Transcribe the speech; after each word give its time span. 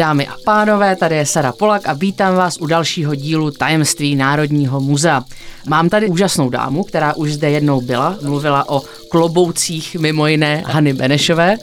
Dámy 0.00 0.26
a 0.26 0.34
pánové, 0.44 0.96
tady 0.96 1.16
je 1.16 1.26
Sara 1.26 1.52
Polak 1.52 1.88
a 1.88 1.92
vítám 1.92 2.34
vás 2.34 2.56
u 2.60 2.66
dalšího 2.66 3.14
dílu 3.14 3.50
Tajemství 3.50 4.16
Národního 4.16 4.80
muzea. 4.80 5.24
Mám 5.70 5.88
tady 5.88 6.08
úžasnou 6.08 6.50
dámu, 6.50 6.84
která 6.84 7.14
už 7.14 7.32
zde 7.32 7.50
jednou 7.50 7.80
byla, 7.80 8.18
mluvila 8.22 8.68
o 8.68 8.82
kloboucích 9.10 9.96
mimo 10.00 10.26
jiné 10.26 10.62
Hany 10.66 10.92
Benešové. 10.92 11.56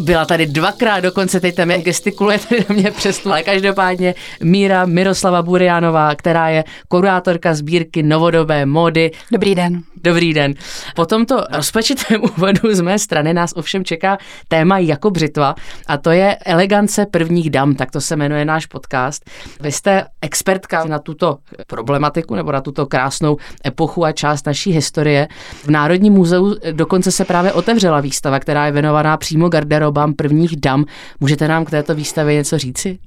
Byla 0.00 0.24
tady 0.24 0.46
dvakrát, 0.46 1.00
dokonce 1.00 1.40
teď 1.40 1.54
tam 1.54 1.70
je 1.70 1.78
gestikuluje 1.78 2.38
tady 2.38 2.64
na 2.68 2.74
mě 2.74 2.90
přes 2.90 3.26
ale 3.26 3.42
každopádně 3.42 4.14
Míra 4.42 4.86
Miroslava 4.86 5.42
Burianová, 5.42 6.14
která 6.14 6.48
je 6.48 6.64
kurátorka 6.88 7.54
sbírky 7.54 8.02
novodobé 8.02 8.66
módy. 8.66 9.10
Dobrý 9.32 9.54
den. 9.54 9.82
Dobrý 10.04 10.34
den. 10.34 10.54
Po 10.94 11.06
tomto 11.06 11.44
rozpačitém 11.52 12.22
úvodu 12.36 12.74
z 12.74 12.80
mé 12.80 12.98
strany 12.98 13.34
nás 13.34 13.52
ovšem 13.56 13.84
čeká 13.84 14.18
téma 14.48 14.78
jako 14.78 15.10
břitva 15.10 15.54
a 15.86 15.96
to 15.96 16.10
je 16.10 16.36
elegance 16.36 17.06
prvních 17.06 17.50
dam, 17.50 17.74
tak 17.74 17.90
to 17.90 18.00
se 18.00 18.16
jmenuje 18.16 18.44
náš 18.44 18.66
podcast. 18.66 19.30
Vy 19.60 19.72
jste 19.72 20.04
expertka 20.22 20.84
na 20.84 20.98
tuto 20.98 21.38
problematiku 21.66 22.34
nebo 22.34 22.52
na 22.52 22.60
tuto 22.60 22.86
krásnou 22.86 23.36
epochu 23.66 24.04
a 24.04 24.12
část 24.12 24.46
naší 24.46 24.72
historie. 24.72 25.28
V 25.62 25.68
Národním 25.68 26.12
muzeu 26.12 26.54
dokonce 26.72 27.12
se 27.12 27.24
právě 27.24 27.52
otevřela 27.52 28.00
výstava, 28.00 28.40
která 28.40 28.66
je 28.66 28.72
věnovaná 28.72 29.16
přímo 29.16 29.48
garderobám 29.48 30.14
prvních 30.14 30.56
dam. 30.56 30.84
Můžete 31.20 31.48
nám 31.48 31.64
k 31.64 31.70
této 31.70 31.94
výstavě 31.94 32.34
něco 32.34 32.58
říci? 32.58 32.98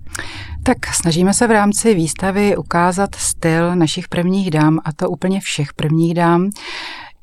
Tak 0.63 0.77
snažíme 0.93 1.33
se 1.33 1.47
v 1.47 1.51
rámci 1.51 1.93
výstavy 1.93 2.57
ukázat 2.57 3.15
styl 3.15 3.75
našich 3.75 4.07
prvních 4.07 4.51
dám, 4.51 4.79
a 4.85 4.93
to 4.93 5.09
úplně 5.09 5.39
všech 5.39 5.73
prvních 5.73 6.13
dám. 6.13 6.49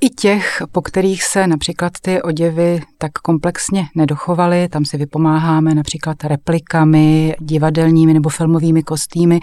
I 0.01 0.09
těch, 0.09 0.63
po 0.73 0.83
kterých 0.83 1.23
se 1.23 1.47
například 1.47 1.93
ty 2.03 2.23
oděvy 2.23 2.83
tak 2.99 3.13
komplexně 3.13 3.87
nedochovaly, 3.95 4.69
tam 4.69 4.85
si 4.85 4.97
vypomáháme 4.97 5.75
například 5.75 6.25
replikami, 6.25 7.35
divadelními 7.41 8.15
nebo 8.15 8.29
filmovými 8.29 8.83
kostýmy, 8.83 9.41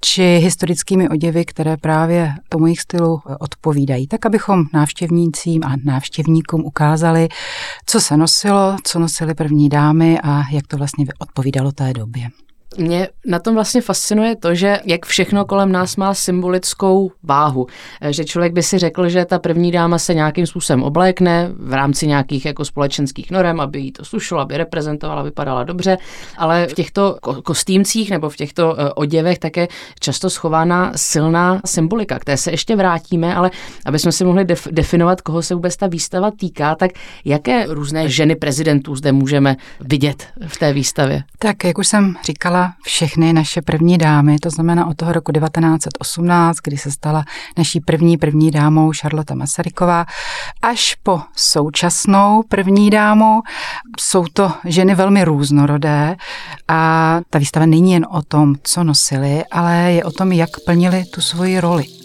či 0.00 0.22
historickými 0.22 1.08
oděvy, 1.08 1.44
které 1.44 1.76
právě 1.76 2.32
tomu 2.48 2.66
jejich 2.66 2.80
stylu 2.80 3.20
odpovídají. 3.40 4.06
Tak, 4.06 4.26
abychom 4.26 4.64
návštěvnícím 4.74 5.64
a 5.64 5.76
návštěvníkům 5.84 6.64
ukázali, 6.64 7.28
co 7.86 8.00
se 8.00 8.16
nosilo, 8.16 8.76
co 8.84 8.98
nosily 8.98 9.34
první 9.34 9.68
dámy 9.68 10.18
a 10.22 10.42
jak 10.52 10.66
to 10.66 10.76
vlastně 10.76 11.04
odpovídalo 11.18 11.72
té 11.72 11.92
době. 11.92 12.28
Mě 12.78 13.08
na 13.26 13.38
tom 13.38 13.54
vlastně 13.54 13.80
fascinuje 13.80 14.36
to, 14.36 14.54
že 14.54 14.78
jak 14.84 15.06
všechno 15.06 15.44
kolem 15.44 15.72
nás 15.72 15.96
má 15.96 16.14
symbolickou 16.14 17.10
váhu. 17.22 17.66
Že 18.10 18.24
člověk 18.24 18.52
by 18.52 18.62
si 18.62 18.78
řekl, 18.78 19.08
že 19.08 19.24
ta 19.24 19.38
první 19.38 19.72
dáma 19.72 19.98
se 19.98 20.14
nějakým 20.14 20.46
způsobem 20.46 20.82
oblékne 20.82 21.50
v 21.58 21.72
rámci 21.72 22.06
nějakých 22.06 22.46
jako 22.46 22.64
společenských 22.64 23.30
norem, 23.30 23.60
aby 23.60 23.80
jí 23.80 23.92
to 23.92 24.04
slušelo, 24.04 24.40
aby 24.40 24.56
reprezentovala, 24.56 25.22
vypadala 25.22 25.64
dobře, 25.64 25.98
ale 26.36 26.66
v 26.66 26.74
těchto 26.74 27.16
kostýmcích 27.44 28.10
nebo 28.10 28.30
v 28.30 28.36
těchto 28.36 28.80
e, 28.80 28.92
oděvech 28.92 29.38
také 29.38 29.68
často 30.00 30.30
schována 30.30 30.92
silná 30.96 31.60
symbolika, 31.66 32.18
které 32.18 32.36
se 32.36 32.50
ještě 32.50 32.76
vrátíme, 32.76 33.34
ale 33.34 33.50
aby 33.86 33.98
jsme 33.98 34.12
si 34.12 34.24
mohli 34.24 34.44
def- 34.44 34.72
definovat, 34.72 35.20
koho 35.20 35.42
se 35.42 35.54
vůbec 35.54 35.76
ta 35.76 35.86
výstava 35.86 36.30
týká, 36.30 36.74
tak 36.74 36.90
jaké 37.24 37.66
různé 37.68 38.08
ženy 38.08 38.36
prezidentů 38.36 38.96
zde 38.96 39.12
můžeme 39.12 39.56
vidět 39.80 40.26
v 40.46 40.58
té 40.58 40.72
výstavě? 40.72 41.22
Tak, 41.38 41.64
jak 41.64 41.78
už 41.78 41.88
jsem 41.88 42.16
říkala, 42.24 42.59
všechny 42.82 43.32
naše 43.32 43.62
první 43.62 43.98
dámy, 43.98 44.38
to 44.38 44.50
znamená 44.50 44.86
od 44.86 44.96
toho 44.96 45.12
roku 45.12 45.32
1918, 45.32 46.56
kdy 46.64 46.76
se 46.76 46.90
stala 46.90 47.24
naší 47.58 47.80
první 47.80 48.16
první 48.16 48.50
dámou 48.50 48.92
Charlotte 49.00 49.34
Masaryková, 49.34 50.06
až 50.62 50.94
po 51.02 51.20
současnou 51.36 52.42
první 52.48 52.90
dámu. 52.90 53.42
Jsou 54.00 54.24
to 54.32 54.52
ženy 54.64 54.94
velmi 54.94 55.24
různorodé 55.24 56.16
a 56.68 57.20
ta 57.30 57.38
výstava 57.38 57.66
není 57.66 57.92
jen 57.92 58.06
o 58.10 58.22
tom, 58.22 58.54
co 58.62 58.84
nosili, 58.84 59.44
ale 59.50 59.92
je 59.92 60.04
o 60.04 60.10
tom, 60.10 60.32
jak 60.32 60.50
plnili 60.66 61.04
tu 61.04 61.20
svoji 61.20 61.60
roli 61.60 61.99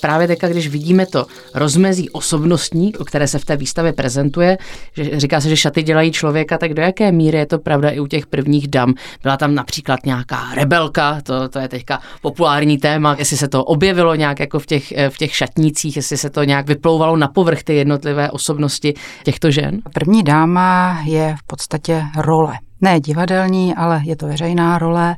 právě 0.00 0.26
teďka, 0.28 0.48
když 0.48 0.68
vidíme 0.68 1.06
to 1.06 1.26
rozmezí 1.54 2.10
osobnostní, 2.10 2.96
o 2.96 3.04
které 3.04 3.28
se 3.28 3.38
v 3.38 3.44
té 3.44 3.56
výstavě 3.56 3.92
prezentuje, 3.92 4.58
že 4.92 5.20
říká 5.20 5.40
se, 5.40 5.48
že 5.48 5.56
šaty 5.56 5.82
dělají 5.82 6.12
člověka, 6.12 6.58
tak 6.58 6.74
do 6.74 6.82
jaké 6.82 7.12
míry 7.12 7.38
je 7.38 7.46
to 7.46 7.58
pravda 7.58 7.90
i 7.90 8.00
u 8.00 8.06
těch 8.06 8.26
prvních 8.26 8.68
dam? 8.68 8.94
Byla 9.22 9.36
tam 9.36 9.54
například 9.54 10.06
nějaká 10.06 10.54
rebelka, 10.54 11.20
to, 11.22 11.48
to 11.48 11.58
je 11.58 11.68
teďka 11.68 12.00
populární 12.22 12.78
téma, 12.78 13.16
jestli 13.18 13.36
se 13.36 13.48
to 13.48 13.64
objevilo 13.64 14.14
nějak 14.14 14.40
jako 14.40 14.58
v 14.58 14.66
těch, 14.66 14.92
v 15.08 15.18
těch 15.18 15.34
šatnících, 15.36 15.96
jestli 15.96 16.16
se 16.16 16.30
to 16.30 16.44
nějak 16.44 16.66
vyplouvalo 16.66 17.16
na 17.16 17.28
povrch 17.28 17.62
ty 17.62 17.74
jednotlivé 17.74 18.30
osobnosti 18.30 18.94
těchto 19.24 19.50
žen? 19.50 19.80
První 19.94 20.22
dáma 20.22 20.98
je 21.06 21.34
v 21.38 21.46
podstatě 21.46 22.02
role. 22.18 22.54
Ne 22.80 23.00
divadelní, 23.00 23.74
ale 23.74 24.00
je 24.04 24.16
to 24.16 24.26
veřejná 24.26 24.78
role 24.78 25.16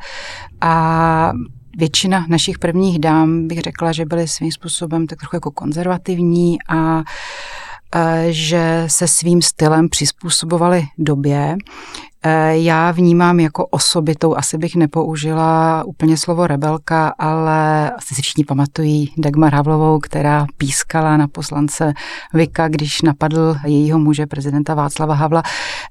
a 0.60 1.32
většina 1.78 2.26
našich 2.28 2.58
prvních 2.58 2.98
dám 2.98 3.48
bych 3.48 3.60
řekla, 3.60 3.92
že 3.92 4.04
byly 4.04 4.28
svým 4.28 4.52
způsobem 4.52 5.06
tak 5.06 5.18
trochu 5.18 5.36
jako 5.36 5.50
konzervativní 5.50 6.56
a 6.68 7.02
že 8.30 8.84
se 8.86 9.08
svým 9.08 9.42
stylem 9.42 9.88
přizpůsobovali 9.88 10.84
době. 10.98 11.56
Eh, 12.22 12.58
já 12.58 12.90
vnímám 12.90 13.40
jako 13.40 13.66
osobitou, 13.66 14.36
asi 14.36 14.58
bych 14.58 14.76
nepoužila 14.76 15.84
úplně 15.84 16.16
slovo 16.16 16.46
rebelka, 16.46 17.14
ale 17.18 17.90
asi 17.90 18.14
si 18.14 18.22
všichni 18.22 18.44
pamatují 18.44 19.12
Dagmar 19.18 19.54
Havlovou, 19.54 19.98
která 19.98 20.46
pískala 20.56 21.16
na 21.16 21.28
poslance 21.28 21.92
Vika, 22.34 22.68
když 22.68 23.02
napadl 23.02 23.56
jejího 23.64 23.98
muže, 23.98 24.26
prezidenta 24.26 24.74
Václava 24.74 25.14
Havla, 25.14 25.42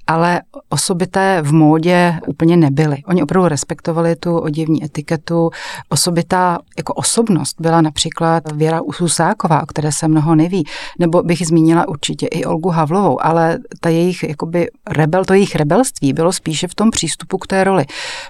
ale 0.07 0.41
osobité 0.69 1.41
v 1.41 1.53
módě 1.53 2.19
úplně 2.27 2.57
nebyly. 2.57 2.97
Oni 3.05 3.23
opravdu 3.23 3.47
respektovali 3.47 4.15
tu 4.15 4.37
oděvní 4.37 4.83
etiketu. 4.83 5.49
Osobitá 5.89 6.59
jako 6.77 6.93
osobnost 6.93 7.55
byla 7.61 7.81
například 7.81 8.51
Věra 8.51 8.81
Ususáková, 8.81 9.63
o 9.63 9.65
které 9.65 9.91
se 9.91 10.07
mnoho 10.07 10.35
neví, 10.35 10.63
nebo 10.99 11.23
bych 11.23 11.47
zmínila 11.47 11.87
určitě 11.87 12.27
i 12.27 12.45
Olgu 12.45 12.69
Havlovou, 12.69 13.25
ale 13.25 13.59
ta 13.79 13.89
jejich 13.89 14.23
jakoby 14.23 14.67
rebel, 14.89 15.25
to 15.25 15.33
jejich 15.33 15.55
rebelství 15.55 16.16
bylo 16.17 16.33
spíše 16.33 16.67
v 16.67 16.75
tom 16.75 16.91
přístupu 16.91 17.37
k 17.37 17.47
té 17.47 17.63
roli, 17.63 17.85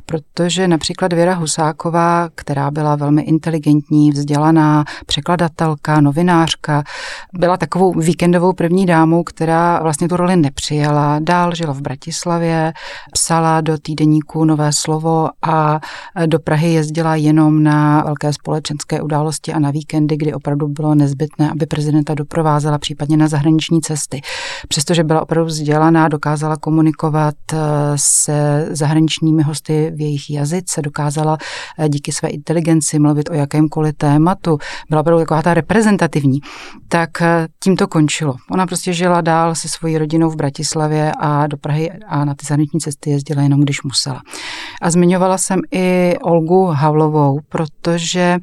protože 0.05 0.67
například 0.67 1.13
Věra 1.13 1.33
Husáková, 1.33 2.29
která 2.35 2.71
byla 2.71 2.95
velmi 2.95 3.21
inteligentní, 3.21 4.11
vzdělaná, 4.11 4.85
překladatelka, 5.05 6.01
novinářka, 6.01 6.83
byla 7.33 7.57
takovou 7.57 7.93
víkendovou 7.93 8.53
první 8.53 8.85
dámou, 8.85 9.23
která 9.23 9.79
vlastně 9.83 10.07
tu 10.07 10.17
roli 10.17 10.35
nepřijala. 10.35 11.19
Dál 11.19 11.55
žila 11.55 11.73
v 11.73 11.81
Bratislavě, 11.81 12.73
psala 13.13 13.61
do 13.61 13.77
týdeníku 13.77 14.45
Nové 14.45 14.73
slovo 14.73 15.29
a 15.41 15.79
do 16.25 16.39
Prahy 16.39 16.73
jezdila 16.73 17.15
jenom 17.15 17.63
na 17.63 18.03
velké 18.05 18.33
společenské 18.33 19.01
události 19.01 19.53
a 19.53 19.59
na 19.59 19.71
víkendy, 19.71 20.17
kdy 20.17 20.33
opravdu 20.33 20.67
bylo 20.67 20.95
nezbytné, 20.95 21.51
aby 21.51 21.65
prezidenta 21.65 22.13
doprovázela 22.13 22.77
případně 22.77 23.17
na 23.17 23.27
zahraniční 23.27 23.81
cesty. 23.81 24.21
Přestože 24.67 25.03
byla 25.03 25.21
opravdu 25.21 25.47
vzdělaná, 25.47 26.07
dokázala 26.07 26.57
komunikovat 26.57 27.35
se 27.95 28.67
zahraničními 28.71 29.43
hosty 29.43 29.91
v 29.95 30.01
jejich 30.01 30.29
jazyce, 30.29 30.81
dokázala 30.81 31.38
eh, 31.77 31.89
díky 31.89 32.11
své 32.11 32.29
inteligenci 32.29 32.99
mluvit 32.99 33.29
o 33.29 33.33
jakémkoliv 33.33 33.95
tématu, 33.97 34.57
byla 34.89 35.01
opravdu 35.01 35.21
taková 35.21 35.41
ta 35.41 35.53
reprezentativní, 35.53 36.39
tak 36.88 37.21
eh, 37.21 37.47
tím 37.63 37.75
to 37.75 37.88
končilo. 37.88 38.35
Ona 38.51 38.65
prostě 38.65 38.93
žila 38.93 39.21
dál 39.21 39.55
se 39.55 39.69
svojí 39.69 39.97
rodinou 39.97 40.29
v 40.29 40.35
Bratislavě 40.35 41.11
a 41.19 41.47
do 41.47 41.57
Prahy 41.57 41.91
a 42.07 42.25
na 42.25 42.33
ty 42.33 42.45
zahraniční 42.45 42.79
cesty 42.79 43.09
jezdila 43.09 43.41
jenom, 43.41 43.62
když 43.62 43.83
musela. 43.83 44.21
A 44.81 44.91
zmiňovala 44.91 45.38
jsem 45.38 45.59
i 45.71 46.13
Olgu 46.21 46.65
Havlovou, 46.65 47.39
protože 47.50 48.38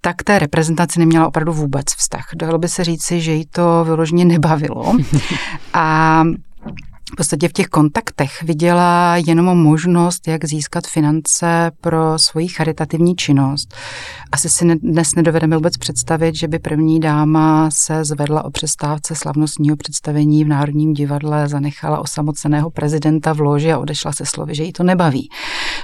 tak 0.00 0.22
té 0.22 0.38
reprezentaci 0.38 0.98
neměla 0.98 1.26
opravdu 1.26 1.52
vůbec 1.52 1.86
vztah. 1.86 2.24
Dalo 2.34 2.58
by 2.58 2.68
se 2.68 2.84
říci, 2.84 3.20
že 3.20 3.32
jí 3.32 3.46
to 3.46 3.84
vyloženě 3.84 4.24
nebavilo. 4.24 4.96
A 5.72 6.24
v 7.12 7.16
podstatě 7.16 7.48
v 7.48 7.52
těch 7.52 7.66
kontaktech 7.66 8.42
viděla 8.42 9.16
jenom 9.16 9.58
možnost, 9.58 10.28
jak 10.28 10.44
získat 10.44 10.86
finance 10.86 11.70
pro 11.80 12.18
svoji 12.18 12.48
charitativní 12.48 13.16
činnost. 13.16 13.74
Asi 14.32 14.48
si 14.48 14.74
dnes 14.74 15.14
nedovedeme 15.14 15.56
vůbec 15.56 15.76
představit, 15.76 16.34
že 16.34 16.48
by 16.48 16.58
první 16.58 17.00
dáma 17.00 17.70
se 17.70 18.04
zvedla 18.04 18.44
o 18.44 18.50
přestávce 18.50 19.14
slavnostního 19.14 19.76
představení 19.76 20.44
v 20.44 20.48
Národním 20.48 20.94
divadle, 20.94 21.48
zanechala 21.48 21.98
osamoceného 21.98 22.70
prezidenta 22.70 23.32
v 23.32 23.40
loži 23.40 23.72
a 23.72 23.78
odešla 23.78 24.12
se 24.12 24.26
slovy, 24.26 24.54
že 24.54 24.62
jí 24.62 24.72
to 24.72 24.82
nebaví. 24.82 25.28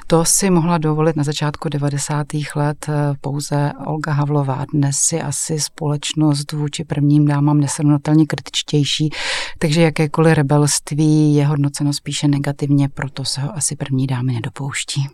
To 0.07 0.25
si 0.25 0.51
mohla 0.51 0.79
dovolit 0.79 1.17
na 1.17 1.25
začátku 1.25 1.69
90. 1.69 2.27
let 2.57 2.87
eh, 2.89 3.15
pouze 3.21 3.73
Olga 3.87 4.13
Havlová. 4.13 4.65
Dnes 4.73 4.97
si 4.97 5.21
asi 5.21 5.61
společnost 5.61 6.53
vůči 6.53 6.85
prvním 6.85 7.27
dámám 7.27 7.61
nesrovnatelně 7.61 8.27
kritičtější, 8.27 9.11
takže 9.59 9.83
jakékoliv 9.83 10.35
rebelství 10.35 11.12
je 11.13 11.47
hodnoceno 11.47 11.93
spíše 11.93 12.29
negativně, 12.29 12.89
proto 12.89 13.25
se 13.25 13.41
ho 13.41 13.57
asi 13.57 13.77
první 13.77 14.07
dámy 14.07 14.33
nedopouští. 14.33 15.07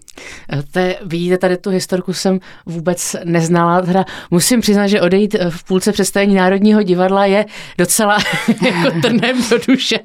To 0.72 0.78
je, 0.78 0.96
vidíte, 1.04 1.38
tady 1.38 1.56
tu 1.56 1.70
historku 1.70 2.12
jsem 2.12 2.38
vůbec 2.66 3.16
neznala. 3.24 3.80
Teda 3.80 4.04
musím 4.30 4.60
přiznat, 4.60 4.86
že 4.86 5.00
odejít 5.00 5.36
v 5.50 5.64
půlce 5.64 5.92
představení 5.92 6.34
Národního 6.34 6.82
divadla 6.82 7.26
je 7.26 7.46
docela 7.78 8.18
jako 8.64 9.00
trnem 9.02 9.36
do 9.50 9.58
duše. 9.68 9.98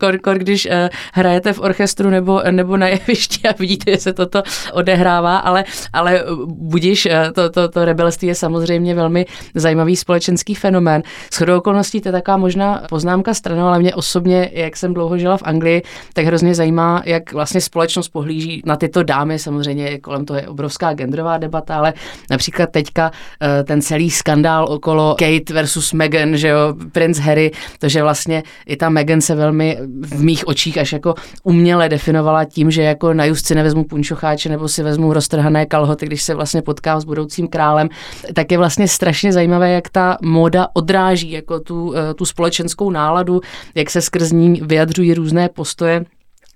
Kor, 0.00 0.18
kor, 0.18 0.38
když 0.38 0.66
uh, 0.66 0.72
hrajete 1.12 1.52
v 1.52 1.60
orchestru 1.60 2.10
nebo, 2.10 2.42
nebo 2.50 2.76
na 2.76 2.88
jevišti 2.88 3.48
a 3.48 3.54
vidíte, 3.58 3.90
že 3.90 3.96
se 3.96 4.12
toto 4.12 4.42
odehrává, 4.72 5.38
ale, 5.38 5.64
ale 5.92 6.24
budíš, 6.46 7.08
to, 7.34 7.50
to, 7.50 7.68
to 7.68 7.84
rebelství 7.84 8.28
je 8.28 8.34
samozřejmě 8.34 8.94
velmi 8.94 9.26
zajímavý 9.54 9.96
společenský 9.96 10.54
fenomén. 10.54 11.02
S 11.32 11.40
okolností 11.40 12.00
to 12.00 12.08
je 12.08 12.12
taková 12.12 12.36
možná 12.36 12.82
poznámka 12.88 13.34
stranou, 13.34 13.66
ale 13.66 13.78
mě 13.78 13.94
osobně, 13.94 14.50
jak 14.52 14.76
jsem 14.76 14.94
dlouho 14.94 15.18
v 15.36 15.42
Anglii, 15.44 15.82
tak 16.12 16.24
hrozně 16.24 16.54
zajímá, 16.54 17.02
jak 17.04 17.32
vlastně 17.32 17.60
společnost 17.60 18.08
pohlíží 18.08 18.62
na 18.66 18.76
tyto 18.76 19.02
dámy. 19.02 19.38
Samozřejmě 19.38 19.98
kolem 19.98 20.24
toho 20.24 20.38
je 20.38 20.48
obrovská 20.48 20.92
genderová 20.92 21.38
debata, 21.38 21.76
ale 21.76 21.94
například 22.30 22.70
teďka 22.70 23.10
uh, 23.10 23.48
ten 23.64 23.82
celý 23.82 24.10
skandál 24.10 24.66
okolo 24.68 25.16
Kate 25.18 25.54
versus 25.54 25.92
Meghan, 25.92 26.36
že 26.36 26.48
jo, 26.48 26.74
prince 26.92 27.22
Harry, 27.22 27.50
to, 27.78 27.88
že 27.88 28.02
vlastně 28.02 28.42
i 28.66 28.76
ta 28.76 28.88
Meghan 28.88 29.20
se 29.20 29.34
velmi 29.34 29.78
v 30.02 30.22
mých 30.22 30.48
očích 30.48 30.78
až 30.78 30.92
jako 30.92 31.14
uměle 31.42 31.88
definovala 31.88 32.44
tím, 32.44 32.70
že 32.70 32.82
jako 32.82 33.14
na 33.14 33.24
justci 33.24 33.54
nevezmu 33.54 33.84
punčocháče 33.84 34.48
nebo 34.48 34.68
si 34.68 34.82
vezmu 34.82 35.12
roztrhané 35.12 35.66
kalhoty, 35.66 36.06
když 36.06 36.22
se 36.22 36.34
vlastně 36.34 36.62
potkám 36.62 37.00
s 37.00 37.04
budoucím 37.04 37.48
králem, 37.48 37.88
tak 38.34 38.52
je 38.52 38.58
vlastně 38.58 38.88
strašně 38.88 39.32
zajímavé, 39.32 39.70
jak 39.70 39.88
ta 39.88 40.16
móda 40.22 40.68
odráží 40.72 41.30
jako 41.30 41.60
tu, 41.60 41.94
eh, 41.96 42.14
tu 42.14 42.24
společenskou 42.24 42.90
náladu, 42.90 43.40
jak 43.74 43.90
se 43.90 44.00
skrz 44.00 44.32
ní 44.32 44.60
vyjadřují 44.64 45.14
různé 45.18 45.48
postoje 45.48 46.04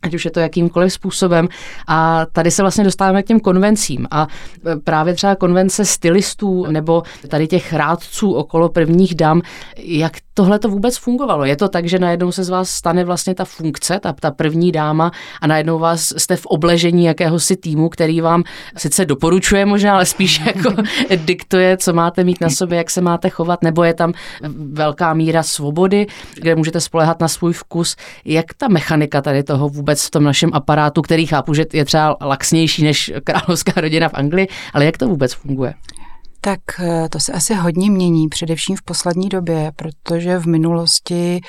ať 0.03 0.15
už 0.15 0.25
je 0.25 0.31
to 0.31 0.41
jakýmkoliv 0.41 0.93
způsobem. 0.93 1.49
A 1.89 2.27
tady 2.33 2.51
se 2.51 2.63
vlastně 2.63 2.85
dostáváme 2.85 3.23
k 3.23 3.27
těm 3.27 3.41
konvencím. 3.41 4.07
A 4.11 4.27
e, 4.67 4.77
právě 4.77 5.15
třeba 5.15 5.37
konvence 5.37 5.85
stylistů 5.85 6.67
nebo 6.67 7.03
tady 7.29 7.47
těch 7.47 7.73
rádců 7.73 8.33
okolo 8.33 8.69
prvních 8.69 9.15
dam, 9.15 9.43
jak 9.77 10.13
tohle 10.35 10.59
to 10.59 10.69
vůbec 10.69 10.97
fungovalo? 10.97 11.45
Je 11.45 11.57
to 11.57 11.69
tak, 11.69 11.89
že 11.89 11.99
najednou 11.99 12.33
se 12.33 12.45
z 12.45 12.49
vás 12.49 12.71
stane 12.71 13.05
vlastně 13.05 13.35
ta 13.35 13.45
funkce, 13.45 14.01
ta, 14.01 14.13
ta 14.13 14.31
první 14.31 14.73
dáma 14.73 15.11
a 15.41 15.47
najednou 15.47 15.79
vás 15.79 16.13
jste 16.17 16.37
v 16.37 16.47
obležení 16.47 17.05
jakéhosi 17.05 17.57
týmu, 17.57 17.89
který 17.89 18.21
vám 18.21 18.45
sice 18.77 19.05
doporučuje 19.05 19.67
možná, 19.67 19.95
ale 19.95 20.07
spíš 20.07 20.43
jako 20.47 20.83
diktuje, 21.17 21.77
co 21.77 21.93
máte 21.93 22.25
mít 22.25 22.41
na 22.41 22.51
sobě, 22.51 22.79
jak 22.79 22.91
se 22.91 23.01
máte 23.01 23.29
chovat, 23.29 23.63
nebo 23.63 23.85
je 23.85 23.95
tam 23.95 24.13
velká 24.73 25.15
míra 25.15 25.43
svobody, 25.43 26.07
kde 26.35 26.55
můžete 26.55 26.81
spolehat 26.81 27.21
na 27.21 27.29
svůj 27.29 27.53
vkus. 27.53 27.97
Jak 28.25 28.55
ta 28.55 28.69
mechanika 28.69 29.23
tady 29.23 29.43
toho 29.43 29.69
vůbec 29.69 29.92
vůbec 29.93 30.07
v 30.07 30.11
tom 30.11 30.25
našem 30.25 30.51
aparátu, 30.53 31.03
který 31.03 31.27
chápu, 31.27 31.55
že 31.55 31.67
je 31.73 31.85
třeba 31.85 32.17
laxnější 32.21 32.85
než 32.85 33.13
královská 33.25 33.81
rodina 33.81 34.09
v 34.09 34.15
Anglii, 34.15 34.49
ale 34.75 34.85
jak 34.85 34.99
to 34.99 35.09
vůbec 35.09 35.33
funguje? 35.33 35.75
Tak 36.45 36.61
eh, 36.81 37.09
to 37.09 37.21
se 37.21 37.33
asi 37.33 37.55
hodně 37.55 37.91
mění, 37.91 38.29
především 38.29 38.77
v 38.77 38.83
poslední 38.83 39.29
době, 39.29 39.73
protože 39.77 40.39
v 40.39 40.47
minulosti 40.47 41.41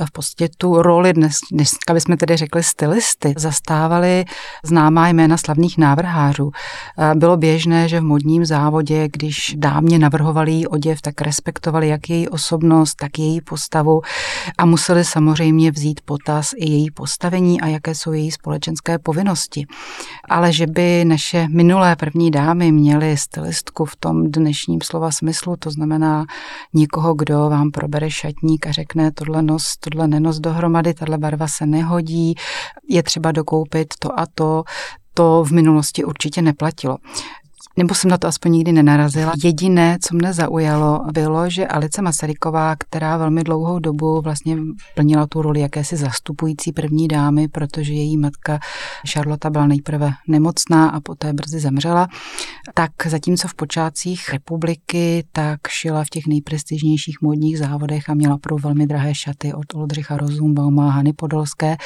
eh, 0.00 0.06
v 0.06 0.10
podstatě 0.10 0.48
tu 0.58 0.82
roli, 0.82 1.12
dnes, 1.12 1.36
dneska 1.52 1.94
bychom 1.94 2.16
tedy 2.16 2.36
řekli 2.36 2.62
stylisty, 2.62 3.34
zastávali 3.36 4.24
známá 4.64 5.08
jména 5.08 5.36
slavných 5.36 5.78
návrhářů. 5.78 6.50
Eh, 6.98 7.14
bylo 7.14 7.36
běžné, 7.36 7.88
že 7.88 8.00
v 8.00 8.04
modním 8.04 8.44
závodě, 8.44 9.08
když 9.12 9.54
dámě 9.58 9.98
navrhovali 9.98 10.52
její 10.52 10.66
oděv, 10.66 11.00
tak 11.02 11.20
respektovali 11.20 11.88
jak 11.88 12.10
její 12.10 12.28
osobnost, 12.28 12.94
tak 12.94 13.18
její 13.18 13.40
postavu 13.40 14.00
a 14.58 14.66
museli 14.66 15.04
samozřejmě 15.04 15.70
vzít 15.70 16.00
potaz 16.04 16.50
i 16.56 16.70
její 16.70 16.90
postavení 16.90 17.60
a 17.60 17.66
jaké 17.66 17.94
jsou 17.94 18.12
její 18.12 18.30
společenské 18.30 18.98
povinnosti. 18.98 19.66
Ale 20.28 20.52
že 20.52 20.66
by 20.66 21.04
naše 21.04 21.48
minulé 21.48 21.96
první 21.96 22.30
dámy 22.30 22.72
měly 22.72 23.16
stylistku 23.16 23.84
v 23.84 23.96
tom 23.96 24.30
dnešním 24.40 24.80
slova 24.82 25.10
smyslu, 25.10 25.56
to 25.56 25.70
znamená 25.70 26.24
někoho, 26.74 27.14
kdo 27.14 27.50
vám 27.50 27.70
probere 27.70 28.10
šatník 28.10 28.66
a 28.66 28.72
řekne 28.72 29.12
tohle 29.12 29.42
nos, 29.42 29.76
tohle 29.80 30.08
nenos 30.08 30.40
dohromady, 30.40 30.94
tahle 30.94 31.18
barva 31.18 31.48
se 31.48 31.66
nehodí, 31.66 32.34
je 32.88 33.02
třeba 33.02 33.32
dokoupit 33.32 33.94
to 33.98 34.20
a 34.20 34.26
to, 34.34 34.64
to 35.14 35.44
v 35.44 35.50
minulosti 35.50 36.04
určitě 36.04 36.42
neplatilo 36.42 36.98
nebo 37.80 37.94
jsem 37.94 38.10
na 38.10 38.18
to 38.18 38.26
aspoň 38.26 38.52
nikdy 38.52 38.72
nenarazila. 38.72 39.32
Jediné, 39.44 39.98
co 40.02 40.14
mne 40.14 40.32
zaujalo, 40.32 41.00
bylo, 41.12 41.50
že 41.50 41.66
Alice 41.66 42.02
Masaryková, 42.02 42.76
která 42.76 43.16
velmi 43.16 43.44
dlouhou 43.44 43.78
dobu 43.78 44.20
vlastně 44.20 44.56
plnila 44.94 45.26
tu 45.26 45.42
roli 45.42 45.60
jakési 45.60 45.96
zastupující 45.96 46.72
první 46.72 47.08
dámy, 47.08 47.48
protože 47.48 47.92
její 47.92 48.16
matka 48.16 48.58
Charlotte 49.12 49.50
byla 49.50 49.66
nejprve 49.66 50.12
nemocná 50.28 50.88
a 50.88 51.00
poté 51.00 51.32
brzy 51.32 51.60
zemřela, 51.60 52.08
tak 52.74 52.90
zatímco 53.06 53.48
v 53.48 53.54
počátcích 53.54 54.32
republiky 54.32 55.24
tak 55.32 55.68
šila 55.68 56.04
v 56.04 56.08
těch 56.08 56.26
nejprestižnějších 56.26 57.16
módních 57.22 57.58
závodech 57.58 58.10
a 58.10 58.14
měla 58.14 58.38
pro 58.38 58.56
velmi 58.56 58.86
drahé 58.86 59.14
šaty 59.14 59.54
od 59.54 59.74
Oldřicha 59.74 60.16
Rozumbauma, 60.16 60.90
Hany 60.90 61.12
Podolské, 61.12 61.76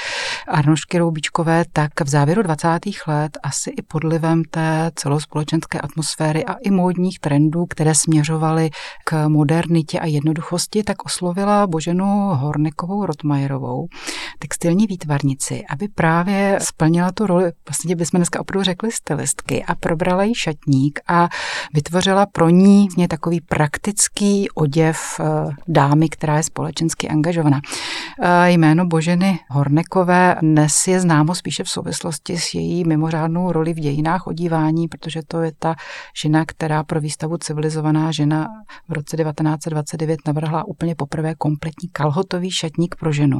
Arnošky 0.48 0.98
Roubíčkové, 0.98 1.64
tak 1.72 2.00
v 2.04 2.08
závěru 2.08 2.42
20. 2.42 2.68
let 3.06 3.38
asi 3.42 3.70
i 3.70 3.82
podlivem 3.82 4.42
té 4.50 4.90
celospolečenské 4.94 5.83
atmosféry 5.84 6.44
a 6.44 6.54
i 6.54 6.70
módních 6.70 7.18
trendů, 7.18 7.66
které 7.66 7.94
směřovaly 7.94 8.70
k 9.04 9.28
modernitě 9.28 10.00
a 10.00 10.06
jednoduchosti, 10.06 10.82
tak 10.82 11.04
oslovila 11.04 11.66
Boženu 11.66 12.04
Hornekovou 12.34 13.06
Rotmajerovou, 13.06 13.86
textilní 14.38 14.86
výtvarnici, 14.86 15.64
aby 15.70 15.88
právě 15.88 16.58
splnila 16.62 17.12
tu 17.12 17.26
roli, 17.26 17.52
vlastně 17.68 17.96
bychom 17.96 18.18
dneska 18.18 18.40
opravdu 18.40 18.64
řekli 18.64 18.92
stylistky 18.92 19.64
a 19.64 19.74
probrala 19.74 20.24
jí 20.24 20.34
šatník 20.34 21.00
a 21.08 21.28
vytvořila 21.74 22.26
pro 22.26 22.48
ní 22.48 22.88
takový 23.08 23.40
praktický 23.40 24.50
oděv 24.50 25.20
eh, 25.20 25.24
dámy, 25.68 26.08
která 26.08 26.36
je 26.36 26.42
společensky 26.42 27.08
angažovaná. 27.08 27.60
Eh, 28.22 28.50
jméno 28.50 28.86
Boženy 28.86 29.38
Hornekové 29.50 30.36
dnes 30.40 30.86
je 30.86 31.00
známo 31.00 31.34
spíše 31.34 31.64
v 31.64 31.68
souvislosti 31.68 32.38
s 32.38 32.54
její 32.54 32.84
mimořádnou 32.84 33.52
roli 33.52 33.72
v 33.72 33.80
dějinách 33.80 34.26
odívání, 34.26 34.88
protože 34.88 35.20
to 35.28 35.42
je 35.42 35.52
ta 35.64 35.74
žena, 36.22 36.44
která 36.44 36.84
pro 36.84 37.00
výstavu 37.00 37.36
Civilizovaná 37.36 38.12
žena 38.12 38.48
v 38.88 38.92
roce 38.92 39.16
1929 39.16 40.20
navrhla 40.26 40.64
úplně 40.64 40.94
poprvé 40.94 41.34
kompletní 41.34 41.88
kalhotový 41.92 42.50
šatník 42.50 42.94
pro 42.96 43.12
ženu. 43.12 43.38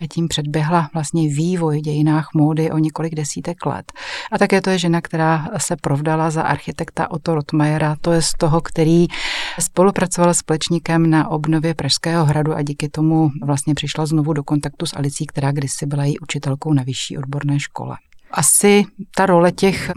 A 0.00 0.06
tím 0.06 0.28
předběhla 0.28 0.90
vlastně 0.94 1.28
vývoj 1.28 1.78
v 1.78 1.82
dějinách 1.82 2.28
módy 2.34 2.70
o 2.70 2.78
několik 2.78 3.14
desítek 3.14 3.66
let. 3.66 3.92
A 4.32 4.38
také 4.38 4.60
to 4.60 4.70
je 4.70 4.78
žena, 4.78 5.00
která 5.00 5.48
se 5.58 5.76
provdala 5.76 6.30
za 6.30 6.42
architekta 6.42 7.10
Otto 7.10 7.34
Rotmajera, 7.34 7.96
to 8.00 8.12
je 8.12 8.22
z 8.22 8.32
toho, 8.38 8.60
který 8.60 9.06
spolupracoval 9.60 10.34
s 10.34 10.42
Plečníkem 10.42 11.10
na 11.10 11.28
obnově 11.28 11.74
Pražského 11.74 12.24
hradu 12.24 12.54
a 12.54 12.62
díky 12.62 12.88
tomu 12.88 13.30
vlastně 13.42 13.74
přišla 13.74 14.06
znovu 14.06 14.32
do 14.32 14.44
kontaktu 14.44 14.86
s 14.86 14.96
Alicí, 14.96 15.26
která 15.26 15.52
kdysi 15.52 15.86
byla 15.86 16.04
její 16.04 16.18
učitelkou 16.18 16.72
na 16.72 16.82
vyšší 16.82 17.18
odborné 17.18 17.60
škole. 17.60 17.96
Asi 18.36 18.84
ta 19.16 19.26
role 19.26 19.52
těch 19.52 19.90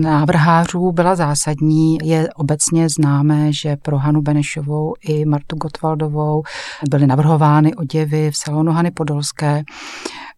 návrhářů 0.00 0.92
byla 0.92 1.14
zásadní. 1.14 1.98
Je 2.02 2.28
obecně 2.34 2.88
známé, 2.88 3.52
že 3.52 3.76
pro 3.76 3.98
Hanu 3.98 4.22
Benešovou 4.22 4.94
i 5.00 5.24
Martu 5.24 5.56
Gotwaldovou 5.56 6.42
byly 6.90 7.06
navrhovány 7.06 7.74
oděvy 7.74 8.30
v 8.30 8.36
salonu 8.36 8.72
Hany 8.72 8.90
Podolské. 8.90 9.62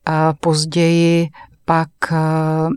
A 0.07 0.33
později 0.33 1.29
pak 1.69 1.89
eh, 2.13 2.17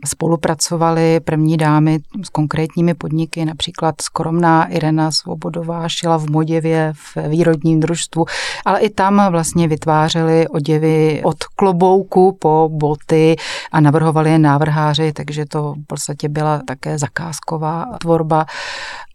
spolupracovali 0.05 1.19
první 1.19 1.57
dámy 1.57 1.99
s 2.23 2.29
konkrétními 2.29 2.93
podniky, 2.93 3.45
například 3.45 3.95
skromná 4.01 4.65
Irena 4.65 5.11
Svobodová 5.11 5.89
šila 5.89 6.17
v 6.17 6.29
Moděvě 6.29 6.93
v 6.95 7.27
výrodním 7.27 7.79
družstvu, 7.79 8.25
ale 8.65 8.79
i 8.79 8.89
tam 8.89 9.31
vlastně 9.31 9.67
vytvářeli 9.67 10.47
oděvy 10.47 11.21
od 11.23 11.43
klobouku 11.43 12.37
po 12.41 12.69
boty 12.71 13.35
a 13.71 13.79
navrhovali 13.79 14.31
je 14.31 14.39
návrháři, 14.39 15.13
takže 15.13 15.45
to 15.45 15.73
v 15.73 15.87
podstatě 15.87 16.29
byla 16.29 16.61
také 16.67 16.97
zakázková 16.97 17.85
tvorba 18.01 18.45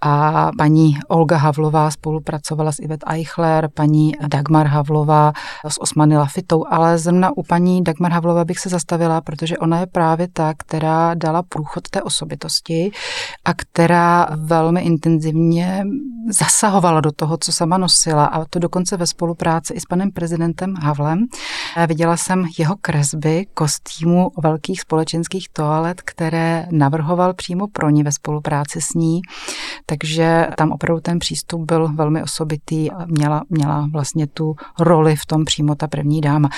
a 0.06 0.50
paní 0.58 0.98
Olga 1.08 1.36
Havlová 1.36 1.90
spolupracovala 1.90 2.72
s 2.72 2.78
Ivet 2.78 3.00
Eichler, 3.06 3.68
paní 3.74 4.12
Dagmar 4.28 4.66
Havlová 4.66 5.32
s 5.68 5.80
Osmany 5.80 6.16
Lafitou, 6.16 6.64
ale 6.70 6.98
zrovna 6.98 7.36
u 7.36 7.42
paní 7.42 7.84
Dagmar 7.84 8.12
Havlova 8.12 8.44
bych 8.44 8.58
se 8.58 8.68
zastavila, 8.68 9.20
protože 9.20 9.58
ona 9.58 9.80
je 9.80 9.86
právě 9.86 10.28
ta, 10.32 10.54
která 10.56 11.14
dala 11.14 11.42
průchod 11.42 11.88
té 11.88 12.02
osobitosti 12.02 12.90
a 13.44 13.54
která 13.54 14.28
velmi 14.36 14.80
intenzivně 14.80 15.84
zasahovala 16.28 17.00
do 17.00 17.12
toho, 17.12 17.36
co 17.36 17.52
sama 17.52 17.78
nosila 17.78 18.24
a 18.24 18.44
to 18.44 18.58
dokonce 18.58 18.96
ve 18.96 19.06
spolupráci 19.06 19.72
i 19.72 19.80
s 19.80 19.84
panem 19.84 20.10
prezidentem 20.10 20.74
Havlem. 20.76 21.26
Viděla 21.86 22.16
jsem 22.16 22.46
jeho 22.58 22.76
kresby 22.80 23.46
kostýmu 23.54 24.30
velkých 24.42 24.80
společenských 24.80 25.48
toalet, 25.48 26.02
které 26.02 26.66
navrhoval 26.70 27.34
přímo 27.34 27.66
pro 27.68 27.90
ní 27.90 28.02
ve 28.02 28.12
spolupráci 28.12 28.80
s 28.80 28.94
ní 28.94 29.20
takže 29.98 30.46
tam 30.56 30.72
opravdu 30.72 31.00
ten 31.00 31.18
přístup 31.18 31.60
byl 31.60 31.88
velmi 31.94 32.22
osobitý 32.22 32.90
a 32.90 33.06
měla, 33.06 33.42
měla 33.50 33.88
vlastně 33.92 34.26
tu 34.26 34.56
roli 34.80 35.16
v 35.16 35.26
tom 35.26 35.44
přímo 35.44 35.74
ta 35.74 35.86
první 35.86 36.20
dáma. 36.20 36.48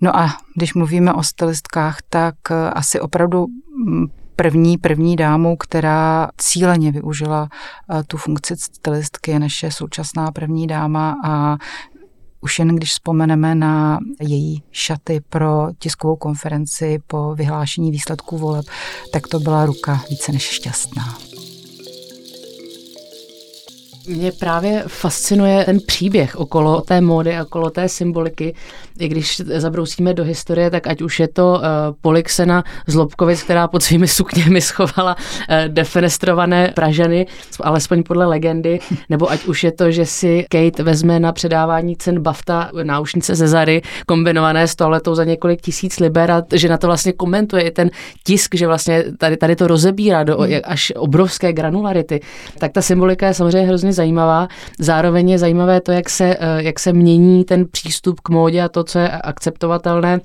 No 0.00 0.16
a 0.16 0.28
když 0.56 0.74
mluvíme 0.74 1.12
o 1.12 1.22
stylistkách, 1.22 1.98
tak 2.08 2.34
asi 2.74 3.00
opravdu 3.00 3.46
mm, 3.86 4.06
první, 4.36 4.78
první 4.78 5.16
dámou, 5.16 5.56
která 5.56 6.28
cíleně 6.36 6.92
využila 6.92 7.48
eh, 7.50 8.02
tu 8.02 8.16
funkci 8.16 8.56
stylistky, 8.56 9.30
je 9.30 9.38
naše 9.38 9.70
současná 9.70 10.32
první 10.32 10.66
dáma 10.66 11.16
a 11.24 11.56
už 12.40 12.58
jen 12.58 12.76
když 12.76 12.90
vzpomeneme 12.90 13.54
na 13.54 13.98
její 14.20 14.62
šaty 14.70 15.20
pro 15.28 15.68
tiskovou 15.78 16.16
konferenci 16.16 16.98
po 17.06 17.34
vyhlášení 17.34 17.90
výsledků 17.90 18.38
voleb, 18.38 18.64
tak 19.12 19.28
to 19.28 19.40
byla 19.40 19.66
ruka 19.66 20.00
více 20.10 20.32
než 20.32 20.42
šťastná. 20.42 21.29
Mě 24.08 24.32
právě 24.32 24.84
fascinuje 24.86 25.64
ten 25.64 25.80
příběh 25.80 26.36
okolo 26.36 26.80
té 26.80 27.00
módy, 27.00 27.40
okolo 27.40 27.70
té 27.70 27.88
symboliky. 27.88 28.54
I 29.00 29.08
když 29.08 29.40
zabrousíme 29.40 30.14
do 30.14 30.24
historie, 30.24 30.70
tak 30.70 30.86
ať 30.86 31.02
už 31.02 31.20
je 31.20 31.28
to 31.28 31.52
uh, 31.52 31.60
Polixena 32.00 32.64
z 32.86 32.94
Lobkovic, 32.94 33.42
která 33.42 33.68
pod 33.68 33.82
svými 33.82 34.08
sukněmi 34.08 34.60
schovala 34.60 35.16
uh, 35.16 35.56
defenestrované 35.68 36.72
Pražany, 36.74 37.26
alespoň 37.60 38.02
podle 38.02 38.26
legendy, 38.26 38.78
nebo 39.08 39.30
ať 39.30 39.44
už 39.44 39.64
je 39.64 39.72
to, 39.72 39.90
že 39.90 40.06
si 40.06 40.46
Kate 40.48 40.82
vezme 40.82 41.20
na 41.20 41.32
předávání 41.32 41.96
cen 41.96 42.22
BAFTA 42.22 42.70
náušnice 42.82 43.36
Zary 43.36 43.82
kombinované 44.06 44.68
s 44.68 44.76
toaletou 44.76 45.14
za 45.14 45.24
několik 45.24 45.60
tisíc 45.60 46.00
liber 46.00 46.30
a 46.30 46.42
že 46.52 46.68
na 46.68 46.78
to 46.78 46.86
vlastně 46.86 47.12
komentuje 47.12 47.62
i 47.62 47.70
ten 47.70 47.90
tisk, 48.24 48.54
že 48.54 48.66
vlastně 48.66 49.04
tady, 49.18 49.36
tady 49.36 49.56
to 49.56 49.66
rozebírá 49.66 50.24
do 50.24 50.38
hmm. 50.38 50.60
až 50.64 50.92
obrovské 50.96 51.52
granularity. 51.52 52.20
Tak 52.58 52.72
ta 52.72 52.82
symbolika 52.82 53.26
je 53.26 53.34
samozřejmě 53.34 53.68
hrozně 53.68 53.92
zajímavá. 53.92 54.48
Zároveň 54.78 55.30
je 55.30 55.38
zajímavé 55.38 55.80
to, 55.80 55.92
jak 55.92 56.10
se, 56.10 56.36
eh, 56.40 56.62
jak 56.62 56.80
se 56.80 56.92
mění 56.92 57.44
ten 57.44 57.66
přístup 57.70 58.20
k 58.20 58.28
módě 58.28 58.62
a 58.62 58.68
to, 58.68 58.84
je 58.98 59.08
akceptovatelné 59.08 60.20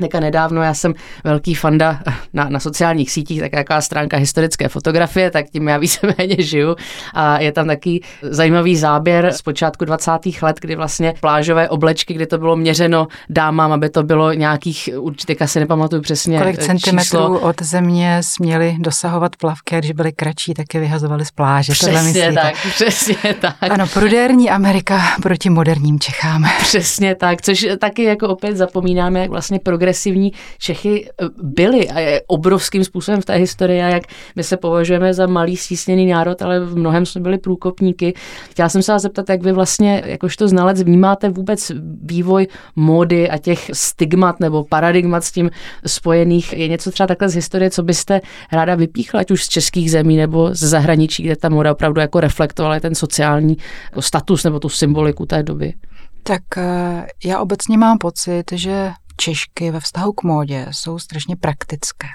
Teďka 0.00 0.20
nedávno, 0.20 0.62
já 0.62 0.74
jsem 0.74 0.94
velký 1.24 1.54
fanda 1.54 2.00
na, 2.32 2.48
na 2.48 2.60
sociálních 2.60 3.10
sítích, 3.10 3.40
tak 3.40 3.52
jaká 3.52 3.80
stránka 3.80 4.16
historické 4.16 4.68
fotografie, 4.68 5.30
tak 5.30 5.46
tím 5.50 5.68
já 5.68 5.78
víceméně 5.78 6.36
žiju. 6.38 6.76
A 7.14 7.40
je 7.40 7.52
tam 7.52 7.66
taky 7.66 8.00
zajímavý 8.22 8.76
záběr 8.76 9.32
z 9.32 9.42
počátku 9.42 9.84
20. 9.84 10.10
let, 10.42 10.56
kdy 10.60 10.76
vlastně 10.76 11.14
plážové 11.20 11.68
oblečky, 11.68 12.14
kdy 12.14 12.26
to 12.26 12.38
bylo 12.38 12.56
měřeno 12.56 13.06
dámám, 13.30 13.72
aby 13.72 13.90
to 13.90 14.02
bylo 14.02 14.32
nějakých, 14.32 14.88
určitě 14.98 15.36
asi 15.44 15.60
nepamatuju 15.60 16.02
přesně 16.02 16.38
Kolik 16.38 16.58
centimetrů 16.58 17.02
číslo. 17.04 17.40
od 17.40 17.62
země 17.62 18.20
směli 18.20 18.76
dosahovat 18.78 19.36
plavky, 19.36 19.76
a 19.76 19.78
když 19.78 19.92
byly 19.92 20.12
kratší, 20.12 20.54
tak 20.54 20.74
je 20.74 20.80
vyhazovali 20.80 21.24
z 21.24 21.30
pláže. 21.30 21.72
Přesně 21.72 22.32
tak, 22.32 22.54
přesně 22.74 23.34
tak. 23.40 23.56
Ano, 23.60 23.86
prodérní 23.86 24.50
Amerika 24.50 25.00
proti 25.22 25.50
moderním 25.50 26.00
Čechám. 26.00 26.44
Přesně 26.60 27.14
tak, 27.14 27.42
což 27.42 27.66
taky 27.80 28.04
jako 28.04 28.28
opět 28.28 28.56
zapomínáme, 28.56 29.20
jak 29.20 29.30
vlastně 29.30 29.58
progres 29.58 29.87
progresivní 29.88 30.32
Čechy 30.58 31.08
eh, 31.08 31.24
byli 31.42 31.88
a 31.88 32.00
je 32.00 32.22
obrovským 32.26 32.84
způsobem 32.84 33.20
v 33.20 33.24
té 33.24 33.34
historii 33.34 33.82
a 33.82 33.88
jak 33.88 34.02
my 34.36 34.44
se 34.44 34.56
považujeme 34.56 35.14
za 35.14 35.26
malý 35.26 35.56
stísněný 35.56 36.06
národ, 36.06 36.42
ale 36.42 36.60
v 36.60 36.76
mnohem 36.76 37.06
jsme 37.06 37.20
byli 37.20 37.38
průkopníky. 37.38 38.14
Chtěla 38.50 38.68
jsem 38.68 38.82
se 38.82 38.92
vás 38.92 39.02
zeptat, 39.02 39.28
jak 39.28 39.42
vy 39.42 39.52
vlastně, 39.52 40.02
jakožto 40.06 40.48
znalec, 40.48 40.82
vnímáte 40.82 41.28
vůbec 41.28 41.72
vývoj 42.02 42.46
módy 42.76 43.30
a 43.30 43.38
těch 43.38 43.70
stigmat 43.72 44.40
nebo 44.40 44.64
paradigmat 44.64 45.24
s 45.24 45.32
tím 45.32 45.50
spojených. 45.86 46.52
Je 46.52 46.68
něco 46.68 46.90
třeba 46.90 47.06
takhle 47.06 47.28
z 47.28 47.34
historie, 47.34 47.70
co 47.70 47.82
byste 47.82 48.20
ráda 48.52 48.74
vypíchla, 48.74 49.20
ať 49.20 49.30
už 49.30 49.44
z 49.44 49.48
českých 49.48 49.90
zemí 49.90 50.16
nebo 50.16 50.54
z 50.54 50.58
zahraničí, 50.58 51.22
kde 51.22 51.36
ta 51.36 51.48
móda 51.48 51.72
opravdu 51.72 52.00
jako 52.00 52.20
reflektovala 52.20 52.80
ten 52.80 52.94
sociální 52.94 53.56
jako 53.84 54.02
status 54.02 54.44
nebo 54.44 54.60
tu 54.60 54.68
symboliku 54.68 55.26
té 55.26 55.42
doby? 55.42 55.74
Tak 56.22 56.42
eh, 56.56 57.06
já 57.24 57.40
obecně 57.40 57.78
mám 57.78 57.98
pocit, 57.98 58.44
že 58.52 58.90
Češky 59.20 59.70
ve 59.70 59.80
vztahu 59.80 60.12
k 60.12 60.22
módě 60.22 60.66
jsou 60.70 60.98
strašně 60.98 61.36
praktické 61.36 62.08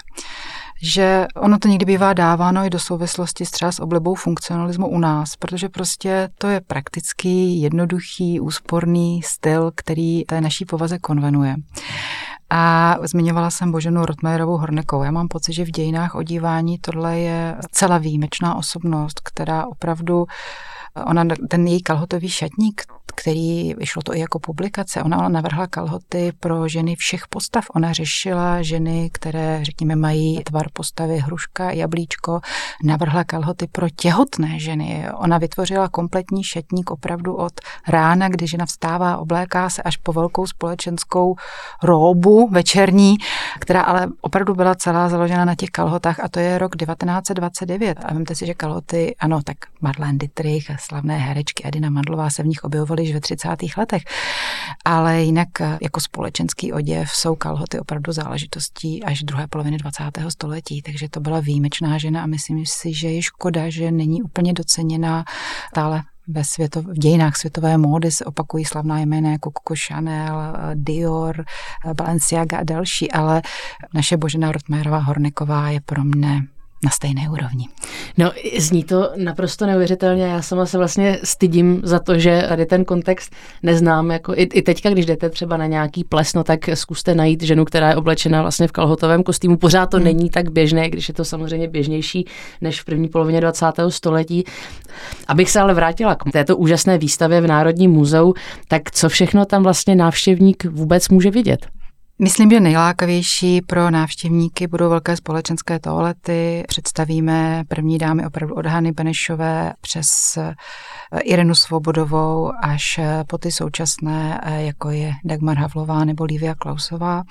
že 0.82 1.26
ono 1.36 1.58
to 1.58 1.68
někdy 1.68 1.86
bývá 1.86 2.12
dáváno 2.12 2.64
i 2.64 2.70
do 2.70 2.78
souvislosti 2.78 3.46
s 3.46 3.50
třeba 3.50 3.72
s 3.72 3.80
oblibou 3.80 4.14
funkcionalismu 4.14 4.88
u 4.88 4.98
nás, 4.98 5.36
protože 5.36 5.68
prostě 5.68 6.28
to 6.38 6.48
je 6.48 6.60
praktický, 6.60 7.62
jednoduchý, 7.62 8.40
úsporný 8.40 9.22
styl, 9.22 9.72
který 9.74 10.24
té 10.24 10.40
naší 10.40 10.64
povaze 10.64 10.98
konvenuje. 10.98 11.54
A 12.50 12.96
zmiňovala 13.02 13.50
jsem 13.50 13.72
Boženu 13.72 14.06
Rotmajerovou 14.06 14.56
Hornekovou. 14.56 15.02
Já 15.02 15.10
mám 15.10 15.28
pocit, 15.28 15.52
že 15.52 15.64
v 15.64 15.70
dějinách 15.70 16.14
odívání 16.14 16.78
tohle 16.78 17.18
je 17.18 17.56
celá 17.72 17.98
výjimečná 17.98 18.54
osobnost, 18.54 19.20
která 19.20 19.66
opravdu 19.66 20.26
Ona, 21.06 21.24
ten 21.50 21.66
její 21.66 21.82
kalhotový 21.82 22.28
šatník, 22.28 22.82
který, 23.14 23.74
vyšlo 23.74 24.02
to 24.02 24.14
i 24.14 24.20
jako 24.20 24.38
publikace, 24.38 25.02
ona, 25.02 25.28
navrhla 25.28 25.66
kalhoty 25.66 26.32
pro 26.40 26.68
ženy 26.68 26.96
všech 26.96 27.28
postav. 27.28 27.64
Ona 27.74 27.92
řešila 27.92 28.62
ženy, 28.62 29.10
které, 29.12 29.64
řekněme, 29.64 29.96
mají 29.96 30.44
tvar 30.44 30.66
postavy 30.72 31.18
hruška, 31.18 31.70
jablíčko, 31.70 32.40
navrhla 32.84 33.24
kalhoty 33.24 33.66
pro 33.72 33.88
těhotné 33.88 34.58
ženy. 34.58 35.06
Ona 35.14 35.38
vytvořila 35.38 35.88
kompletní 35.88 36.44
šatník 36.44 36.90
opravdu 36.90 37.34
od 37.34 37.52
rána, 37.88 38.28
kdy 38.28 38.46
žena 38.46 38.66
vstává, 38.66 39.18
obléká 39.18 39.70
se 39.70 39.82
až 39.82 39.96
po 39.96 40.12
velkou 40.12 40.46
společenskou 40.46 41.36
róbu 41.82 42.48
večerní, 42.48 43.16
která 43.60 43.80
ale 43.80 44.08
opravdu 44.20 44.54
byla 44.54 44.74
celá 44.74 45.08
založena 45.08 45.44
na 45.44 45.54
těch 45.54 45.70
kalhotách 45.70 46.20
a 46.20 46.28
to 46.28 46.40
je 46.40 46.58
rok 46.58 46.76
1929. 46.76 47.98
A 48.04 48.14
vemte 48.14 48.34
si, 48.34 48.46
že 48.46 48.54
kalhoty, 48.54 49.16
ano, 49.18 49.40
tak 49.44 49.56
Marlene 49.80 50.18
Dietrich 50.18 50.70
slavné 50.80 51.18
herečky 51.18 51.62
Edina 51.66 51.90
Mandlová 51.90 52.30
se 52.30 52.42
v 52.42 52.46
nich 52.46 52.64
objevovaly 52.64 53.03
již 53.04 53.14
ve 53.14 53.20
30. 53.20 53.48
letech. 53.76 54.02
Ale 54.84 55.22
jinak 55.22 55.60
eh, 55.60 55.78
jako 55.82 56.00
společenský 56.00 56.72
oděv 56.72 57.10
jsou 57.10 57.34
kalhoty 57.34 57.80
opravdu 57.80 58.12
záležitostí 58.12 59.04
až 59.04 59.22
druhé 59.22 59.46
poloviny 59.46 59.76
20. 59.76 60.02
století, 60.28 60.82
takže 60.82 61.08
to 61.08 61.20
byla 61.20 61.40
výjimečná 61.40 61.98
žena 61.98 62.22
a 62.22 62.26
myslím 62.26 62.64
si, 62.66 62.94
že 62.94 63.08
je 63.08 63.22
škoda, 63.22 63.70
že 63.70 63.90
není 63.90 64.22
úplně 64.22 64.52
doceněna 64.52 65.24
stále 65.68 66.02
ve 66.28 66.44
světo, 66.44 66.82
v 66.82 66.92
dějinách 66.92 67.36
světové 67.36 67.78
módy 67.78 68.10
se 68.10 68.24
opakují 68.24 68.64
slavná 68.64 69.00
jména 69.00 69.30
jako 69.30 69.50
Coco 69.50 69.80
Chanel, 69.86 70.56
Dior, 70.74 71.44
Balenciaga 71.94 72.58
a 72.58 72.64
další, 72.64 73.12
ale 73.12 73.42
naše 73.94 74.16
Božena 74.16 74.52
Rotmérová 74.52 74.98
Horneková 74.98 75.70
je 75.70 75.80
pro 75.80 76.04
mne 76.04 76.46
na 76.84 76.90
stejné 76.90 77.30
úrovni. 77.30 77.68
No, 78.18 78.32
zní 78.58 78.84
to 78.84 79.10
naprosto 79.16 79.66
neuvěřitelně. 79.66 80.24
Já 80.24 80.42
sama 80.42 80.66
se 80.66 80.78
vlastně 80.78 81.18
stydím 81.24 81.80
za 81.84 81.98
to, 81.98 82.18
že 82.18 82.44
tady 82.48 82.66
ten 82.66 82.84
kontext 82.84 83.32
neznám. 83.62 84.10
Jako 84.10 84.32
i, 84.34 84.42
i 84.42 84.62
teďka, 84.62 84.90
když 84.90 85.06
jdete 85.06 85.30
třeba 85.30 85.56
na 85.56 85.66
nějaký 85.66 86.04
ples, 86.04 86.34
no 86.34 86.44
tak 86.44 86.60
zkuste 86.74 87.14
najít 87.14 87.42
ženu, 87.42 87.64
která 87.64 87.88
je 87.88 87.96
oblečena 87.96 88.42
vlastně 88.42 88.68
v 88.68 88.72
kalhotovém 88.72 89.22
kostýmu. 89.22 89.56
Pořád 89.56 89.86
to 89.86 89.96
hmm. 89.96 90.04
není 90.04 90.30
tak 90.30 90.50
běžné, 90.50 90.90
když 90.90 91.08
je 91.08 91.14
to 91.14 91.24
samozřejmě 91.24 91.68
běžnější 91.68 92.26
než 92.60 92.80
v 92.80 92.84
první 92.84 93.08
polovině 93.08 93.40
20. 93.40 93.66
století. 93.88 94.44
Abych 95.28 95.50
se 95.50 95.60
ale 95.60 95.74
vrátila 95.74 96.14
k 96.14 96.32
této 96.32 96.56
úžasné 96.56 96.98
výstavě 96.98 97.40
v 97.40 97.46
Národním 97.46 97.90
muzeu, 97.90 98.34
tak 98.68 98.90
co 98.90 99.08
všechno 99.08 99.44
tam 99.44 99.62
vlastně 99.62 99.94
návštěvník 99.94 100.64
vůbec 100.64 101.08
může 101.08 101.30
vidět? 101.30 101.73
Myslím, 102.18 102.50
že 102.50 102.60
nejlákavější 102.60 103.62
pro 103.62 103.90
návštěvníky 103.90 104.66
budou 104.66 104.88
velké 104.88 105.16
společenské 105.16 105.78
toalety. 105.78 106.64
Představíme 106.68 107.64
první 107.68 107.98
dámy 107.98 108.26
opravdu 108.26 108.54
od 108.54 108.66
Hany 108.66 108.92
Benešové 108.92 109.72
přes 109.80 110.08
eh, 110.36 110.54
Irenu 111.20 111.54
Svobodovou 111.54 112.52
až 112.62 112.98
eh, 112.98 113.24
po 113.26 113.38
ty 113.38 113.52
současné, 113.52 114.40
eh, 114.42 114.62
jako 114.62 114.90
je 114.90 115.12
Dagmar 115.24 115.56
Havlová 115.56 116.04
nebo 116.04 116.24
Lívia 116.24 116.54
Klausová. 116.54 117.22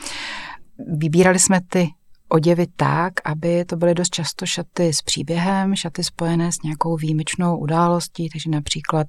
Vybírali 0.97 1.39
jsme 1.39 1.61
ty 1.69 1.87
oděvy 2.33 2.67
tak, 2.75 3.13
aby 3.25 3.65
to 3.65 3.75
byly 3.75 3.93
dost 3.95 4.09
často 4.09 4.45
šaty 4.45 4.93
s 4.93 5.01
příběhem, 5.01 5.75
šaty 5.75 6.03
spojené 6.03 6.51
s 6.51 6.61
nějakou 6.61 6.97
výjimečnou 6.97 7.57
událostí, 7.57 8.29
takže 8.29 8.49
například 8.49 9.07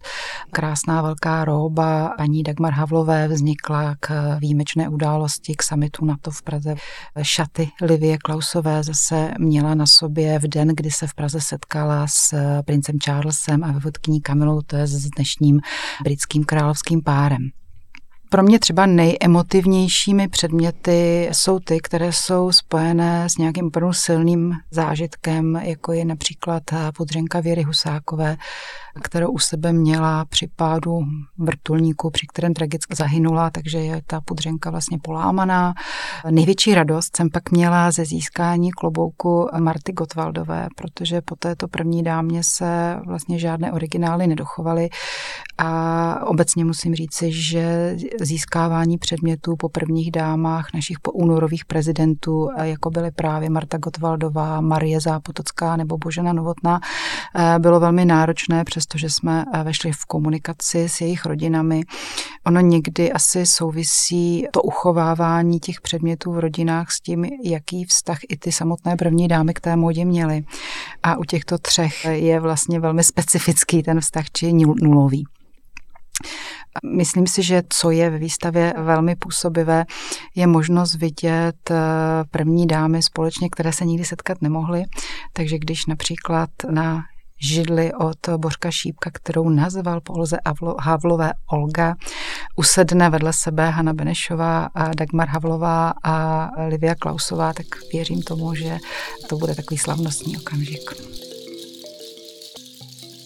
krásná 0.50 1.02
velká 1.02 1.44
róba 1.44 2.14
paní 2.16 2.42
Dagmar 2.42 2.72
Havlové 2.72 3.28
vznikla 3.28 3.96
k 4.00 4.36
výjimečné 4.38 4.88
události, 4.88 5.54
k 5.54 5.62
samitu 5.62 6.04
NATO 6.04 6.30
v 6.30 6.42
Praze. 6.42 6.74
Šaty 7.22 7.68
Livie 7.82 8.18
Klausové 8.18 8.82
zase 8.82 9.34
měla 9.38 9.74
na 9.74 9.86
sobě 9.86 10.38
v 10.38 10.48
den, 10.48 10.68
kdy 10.68 10.90
se 10.90 11.06
v 11.06 11.14
Praze 11.14 11.40
setkala 11.40 12.06
s 12.08 12.34
princem 12.62 12.98
Charlesem 13.04 13.64
a 13.64 13.72
vyvodkyní 13.72 14.20
Kamilou, 14.20 14.60
to 14.60 14.76
je 14.76 14.86
s 14.86 15.10
dnešním 15.16 15.60
britským 16.02 16.44
královským 16.44 17.02
párem. 17.02 17.63
Pro 18.34 18.42
mě 18.42 18.58
třeba 18.58 18.86
nejemotivnějšími 18.86 20.28
předměty 20.28 21.28
jsou 21.32 21.58
ty, 21.58 21.78
které 21.80 22.12
jsou 22.12 22.52
spojené 22.52 23.28
s 23.28 23.38
nějakým 23.38 23.66
opravdu 23.66 23.92
silným 23.92 24.52
zážitkem, 24.70 25.56
jako 25.56 25.92
je 25.92 26.04
například 26.04 26.62
podřenka 26.96 27.40
Věry 27.40 27.62
Husákové, 27.62 28.36
kterou 29.02 29.30
u 29.30 29.38
sebe 29.38 29.72
měla 29.72 30.24
při 30.24 30.48
pádu 30.56 31.00
vrtulníku, 31.38 32.10
při 32.10 32.26
kterém 32.26 32.54
tragicky 32.54 32.94
zahynula, 32.96 33.50
takže 33.50 33.78
je 33.78 34.02
ta 34.06 34.20
pudřenka 34.20 34.70
vlastně 34.70 34.98
polámaná. 34.98 35.74
Největší 36.30 36.74
radost 36.74 37.16
jsem 37.16 37.30
pak 37.30 37.50
měla 37.50 37.90
ze 37.90 38.04
získání 38.04 38.70
klobouku 38.70 39.48
Marty 39.58 39.92
Gotwaldové, 39.92 40.68
protože 40.76 41.20
po 41.20 41.36
této 41.36 41.68
první 41.68 42.02
dámě 42.02 42.44
se 42.44 43.00
vlastně 43.06 43.38
žádné 43.38 43.72
originály 43.72 44.26
nedochovaly 44.26 44.88
a 45.58 46.26
obecně 46.26 46.64
musím 46.64 46.94
říci, 46.94 47.32
že 47.32 47.96
získávání 48.24 48.98
předmětů 48.98 49.56
po 49.56 49.68
prvních 49.68 50.10
dámách 50.10 50.66
našich 50.74 50.96
únorových 51.12 51.64
prezidentů, 51.64 52.48
jako 52.62 52.90
byly 52.90 53.10
právě 53.10 53.50
Marta 53.50 53.78
Gotwaldová, 53.78 54.60
Marie 54.60 55.00
Zápotocká 55.00 55.76
nebo 55.76 55.98
Božena 55.98 56.32
Novotná, 56.32 56.80
bylo 57.58 57.80
velmi 57.80 58.04
náročné 58.04 58.64
přes 58.64 58.84
přestože 58.84 59.10
jsme 59.10 59.44
eh, 59.54 59.62
vešli 59.64 59.92
v 59.92 60.04
komunikaci 60.04 60.88
s 60.88 61.00
jejich 61.00 61.26
rodinami. 61.26 61.82
Ono 62.46 62.60
někdy 62.60 63.12
asi 63.12 63.46
souvisí 63.46 64.46
to 64.52 64.62
uchovávání 64.62 65.60
těch 65.60 65.80
předmětů 65.80 66.32
v 66.32 66.38
rodinách 66.38 66.90
s 66.90 67.00
tím, 67.00 67.24
jaký 67.44 67.84
vztah 67.84 68.18
i 68.28 68.36
ty 68.36 68.52
samotné 68.52 68.96
první 68.96 69.28
dámy 69.28 69.54
k 69.54 69.60
té 69.60 69.76
modě 69.76 70.04
měly. 70.04 70.44
A 71.02 71.16
u 71.16 71.24
těchto 71.24 71.58
třech 71.58 72.04
je 72.04 72.40
vlastně 72.40 72.80
velmi 72.80 73.04
specifický 73.04 73.82
ten 73.82 74.00
vztah, 74.00 74.30
či 74.30 74.52
nulový. 74.82 75.24
Myslím 76.96 77.26
si, 77.26 77.42
že 77.42 77.62
co 77.68 77.90
je 77.90 78.10
ve 78.10 78.18
výstavě 78.18 78.74
velmi 78.78 79.16
působivé, 79.16 79.84
je 80.34 80.46
možnost 80.46 80.94
vidět 80.94 81.70
eh, 81.70 81.74
první 82.30 82.66
dámy 82.66 83.02
společně, 83.02 83.48
které 83.50 83.72
se 83.72 83.84
nikdy 83.84 84.04
setkat 84.04 84.42
nemohly. 84.42 84.82
Takže 85.32 85.58
když 85.58 85.86
například 85.86 86.50
na 86.70 87.02
židli 87.40 87.92
od 87.92 88.28
Bořka 88.36 88.70
Šípka, 88.70 89.10
kterou 89.12 89.48
nazval 89.48 90.00
po 90.00 90.12
Olze 90.12 90.36
Havlové 90.80 91.32
Olga. 91.52 91.94
Usedne 92.56 93.10
vedle 93.10 93.32
sebe 93.32 93.70
Hanna 93.70 93.92
Benešová, 93.92 94.68
a 94.74 94.94
Dagmar 94.94 95.28
Havlová 95.28 95.92
a 96.04 96.48
Livia 96.68 96.94
Klausová, 96.94 97.52
tak 97.52 97.66
věřím 97.92 98.22
tomu, 98.22 98.54
že 98.54 98.78
to 99.28 99.36
bude 99.36 99.54
takový 99.54 99.78
slavnostní 99.78 100.36
okamžik. 100.36 100.90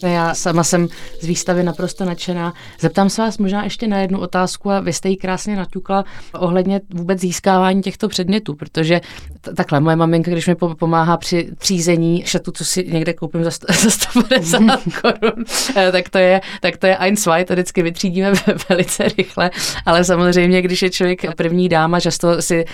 Já 0.07 0.35
sama 0.35 0.65
jsem 0.65 0.89
z 1.21 1.27
výstavy 1.27 1.63
naprosto 1.63 2.05
nadšená. 2.05 2.55
Zeptám 2.81 3.11
se 3.11 3.23
vás 3.23 3.39
možná 3.39 3.65
ještě 3.65 3.87
na 3.87 3.99
jednu 3.99 4.21
otázku 4.21 4.71
a 4.71 4.81
vy 4.81 4.93
jste 4.93 5.09
ji 5.09 5.17
krásně 5.17 5.57
naťukla 5.57 6.05
ohledně 6.35 6.81
vůbec 6.95 7.21
získávání 7.21 7.83
těchto 7.83 8.09
předmětů, 8.09 8.55
protože 8.55 9.01
t- 9.41 9.55
takhle 9.55 9.81
moje 9.81 9.97
maminka, 9.97 10.31
když 10.31 10.47
mi 10.47 10.55
pomáhá 10.55 11.17
při 11.17 11.49
třízení 11.59 12.23
šatu, 12.27 12.53
co 12.53 12.65
si 12.65 12.85
někde 12.89 13.13
koupím 13.13 13.45
za, 13.45 13.51
za 13.83 13.91
150 13.91 14.81
korun, 15.01 15.45
eh, 15.77 15.93
tak 15.93 16.09
to 16.09 16.19
je, 16.19 16.41
tak 16.61 16.77
to 16.77 16.87
je 16.87 16.97
ein, 16.97 17.17
zwei, 17.17 17.45
to 17.45 17.53
vždycky 17.53 17.83
vytřídíme 17.83 18.33
velice 18.69 19.09
rychle, 19.19 19.51
ale 19.87 20.05
samozřejmě, 20.05 20.63
když 20.63 20.83
je 20.83 20.91
člověk 20.91 21.35
první 21.35 21.69
dáma, 21.69 22.01
často 22.01 22.43
si 22.43 22.65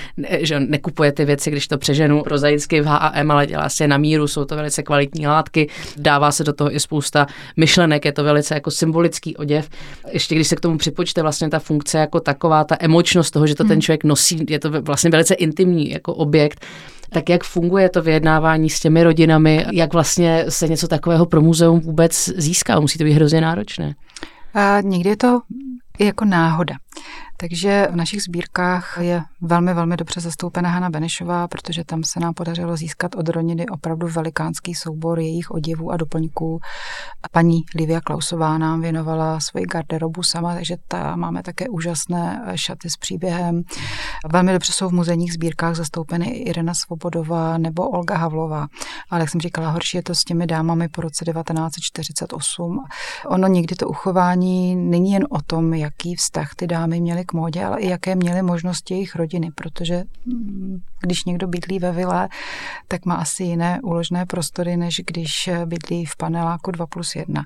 že 0.41 0.61
nekupuje 0.61 1.13
ty 1.13 1.25
věci, 1.25 1.51
když 1.51 1.69
to 1.69 1.79
přeženu 1.79 2.23
prozaicky 2.23 2.81
v 2.81 2.87
H&M, 2.87 3.31
ale 3.31 3.47
dělá 3.47 3.69
si 3.69 3.83
je 3.83 3.89
na 3.89 3.99
míru, 3.99 4.29
jsou 4.29 4.45
to 4.45 4.57
velice 4.57 4.83
kvalitní 4.83 5.27
látky, 5.27 5.71
dává 5.97 6.33
se 6.33 6.45
do 6.45 6.53
toho 6.53 6.75
i 6.75 6.81
spousta 6.81 7.14
spousta 7.15 7.27
myšlenek, 7.57 8.05
je 8.05 8.13
to 8.13 8.25
velice 8.25 8.55
jako 8.55 8.71
symbolický 8.71 9.37
oděv. 9.37 9.69
Ještě 10.13 10.35
když 10.35 10.49
se 10.49 10.57
k 10.57 10.61
tomu 10.61 10.79
připočte 10.79 11.23
vlastně 11.23 11.49
ta 11.49 11.59
funkce 11.59 11.99
jako 11.99 12.21
taková, 12.21 12.65
ta 12.65 12.77
emočnost 12.81 13.33
toho, 13.33 13.47
že 13.47 13.55
to 13.55 13.65
ten 13.65 13.73
hmm. 13.73 13.81
člověk 13.81 14.05
nosí, 14.05 14.45
je 14.49 14.59
to 14.59 14.83
vlastně 14.83 15.11
velice 15.11 15.35
intimní 15.35 15.91
jako 15.91 16.15
objekt, 16.15 16.61
tak 17.11 17.29
jak 17.29 17.45
funguje 17.45 17.89
to 17.89 18.03
vyjednávání 18.03 18.71
s 18.71 18.81
těmi 18.81 19.03
rodinami, 19.03 19.67
jak 19.73 19.93
vlastně 19.93 20.45
se 20.49 20.69
něco 20.69 20.89
takového 20.89 21.27
pro 21.27 21.41
muzeum 21.41 21.81
vůbec 21.81 22.31
získá, 22.37 22.81
musí 22.81 22.99
to 22.99 23.05
být 23.05 23.13
hrozně 23.13 23.41
náročné. 23.41 23.95
A 24.55 24.81
někdy 24.81 25.11
je 25.11 25.17
to 25.17 25.41
jako 26.01 26.25
náhoda. 26.25 26.75
Takže 27.37 27.89
v 27.91 27.97
našich 27.97 28.23
sbírkách 28.23 28.99
je 29.01 29.23
velmi, 29.41 29.75
velmi 29.75 29.97
dobře 29.97 30.21
zastoupena 30.21 30.71
Hanna 30.71 30.91
Benešová, 30.91 31.49
protože 31.49 31.85
tam 31.85 32.05
se 32.05 32.21
nám 32.21 32.35
podařilo 32.35 32.77
získat 32.77 33.15
od 33.15 33.29
Roniny 33.29 33.67
opravdu 33.67 34.09
velikánský 34.09 34.75
soubor 34.75 35.21
jejich 35.21 35.51
oděvů 35.51 35.91
a 35.91 35.97
doplňků. 35.97 36.61
Paní 37.33 37.63
Livia 37.75 38.01
Klausová 38.01 38.59
nám 38.59 38.81
věnovala 38.81 39.41
svoji 39.41 39.67
garderobu 39.67 40.23
sama, 40.23 40.55
takže 40.55 40.77
ta 40.89 41.17
máme 41.17 41.43
také 41.43 41.69
úžasné 41.69 42.53
šaty 42.55 42.91
s 42.91 42.97
příběhem. 42.97 43.63
Velmi 44.33 44.53
dobře 44.53 44.73
jsou 44.73 44.89
v 44.89 44.93
muzejních 44.93 45.33
sbírkách 45.33 45.75
zastoupeny 45.75 46.27
i 46.27 46.43
Irena 46.43 46.75
Svobodová 46.75 47.59
nebo 47.59 47.89
Olga 47.89 48.17
Havlová. 48.17 48.67
Ale 49.11 49.21
jak 49.21 49.31
jsem 49.31 49.41
říkala, 49.41 49.71
horší 49.71 49.97
je 49.97 50.03
to 50.03 50.15
s 50.15 50.25
těmi 50.25 50.47
dámami 50.47 50.89
po 50.89 51.01
roce 51.01 51.25
1948. 51.25 52.85
Ono 53.27 53.49
někdy 53.49 53.77
to 53.77 53.89
uchování 53.89 54.77
není 54.77 55.13
jen 55.13 55.27
o 55.31 55.43
tom, 55.43 55.75
jaký 55.75 56.15
vztah 56.15 56.55
ty 56.57 56.67
dámy 56.67 56.84
měly 56.87 57.25
k 57.25 57.33
módě, 57.33 57.65
ale 57.65 57.81
i 57.81 57.89
jaké 57.89 58.15
měly 58.15 58.43
možnosti 58.43 58.95
jejich 58.95 59.17
rodiny, 59.17 59.51
protože 59.55 60.05
mm, 60.27 60.79
když 61.01 61.25
někdo 61.25 61.47
bydlí 61.47 61.79
ve 61.79 61.93
vile, 61.93 62.29
tak 62.89 63.07
má 63.07 63.15
asi 63.15 63.45
jiné 63.45 63.81
úložné 63.83 64.27
prostory, 64.27 64.77
než 64.77 65.01
když 65.07 65.51
bydlí 65.65 66.05
v 66.05 66.17
paneláku 66.17 66.71
2 66.71 66.87
plus 66.87 67.17
1. 67.17 67.45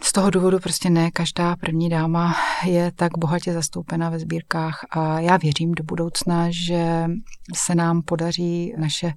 Z 0.00 0.12
toho 0.12 0.30
důvodu 0.30 0.58
prostě 0.58 0.90
ne 0.90 1.10
každá 1.10 1.56
první 1.56 1.88
dáma 1.88 2.34
je 2.64 2.92
tak 2.92 3.18
bohatě 3.18 3.52
zastoupena 3.52 4.10
ve 4.10 4.18
sbírkách 4.18 4.86
a 4.90 5.20
já 5.20 5.36
věřím 5.36 5.72
do 5.72 5.84
budoucna, 5.84 6.46
že 6.50 7.06
se 7.54 7.74
nám 7.74 8.02
podaří 8.02 8.74
naše 8.78 9.12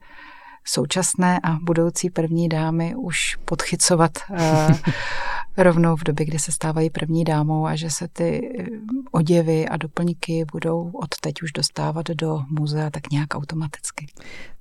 současné 0.67 1.39
a 1.43 1.52
budoucí 1.62 2.10
první 2.10 2.50
dámy 2.50 2.96
už 2.96 3.38
podchycovat 3.46 4.12
uh, 4.30 4.38
rovnou 5.58 5.96
v 5.96 6.04
době, 6.04 6.26
kdy 6.26 6.39
se 6.39 6.52
stávají 6.52 6.89
první 6.89 7.24
dámou 7.24 7.65
a 7.65 7.76
že 7.76 7.89
se 7.89 8.08
ty 8.08 8.56
eh, 8.60 8.65
oděvy 9.12 9.67
a 9.67 9.78
doplňky 9.78 10.46
budou 10.52 10.91
od 10.93 11.10
teď 11.22 11.41
už 11.43 11.52
dostávat 11.52 12.10
do 12.10 12.39
muzea 12.60 12.89
tak 12.89 13.12
nějak 13.12 13.36
automaticky. 13.36 14.08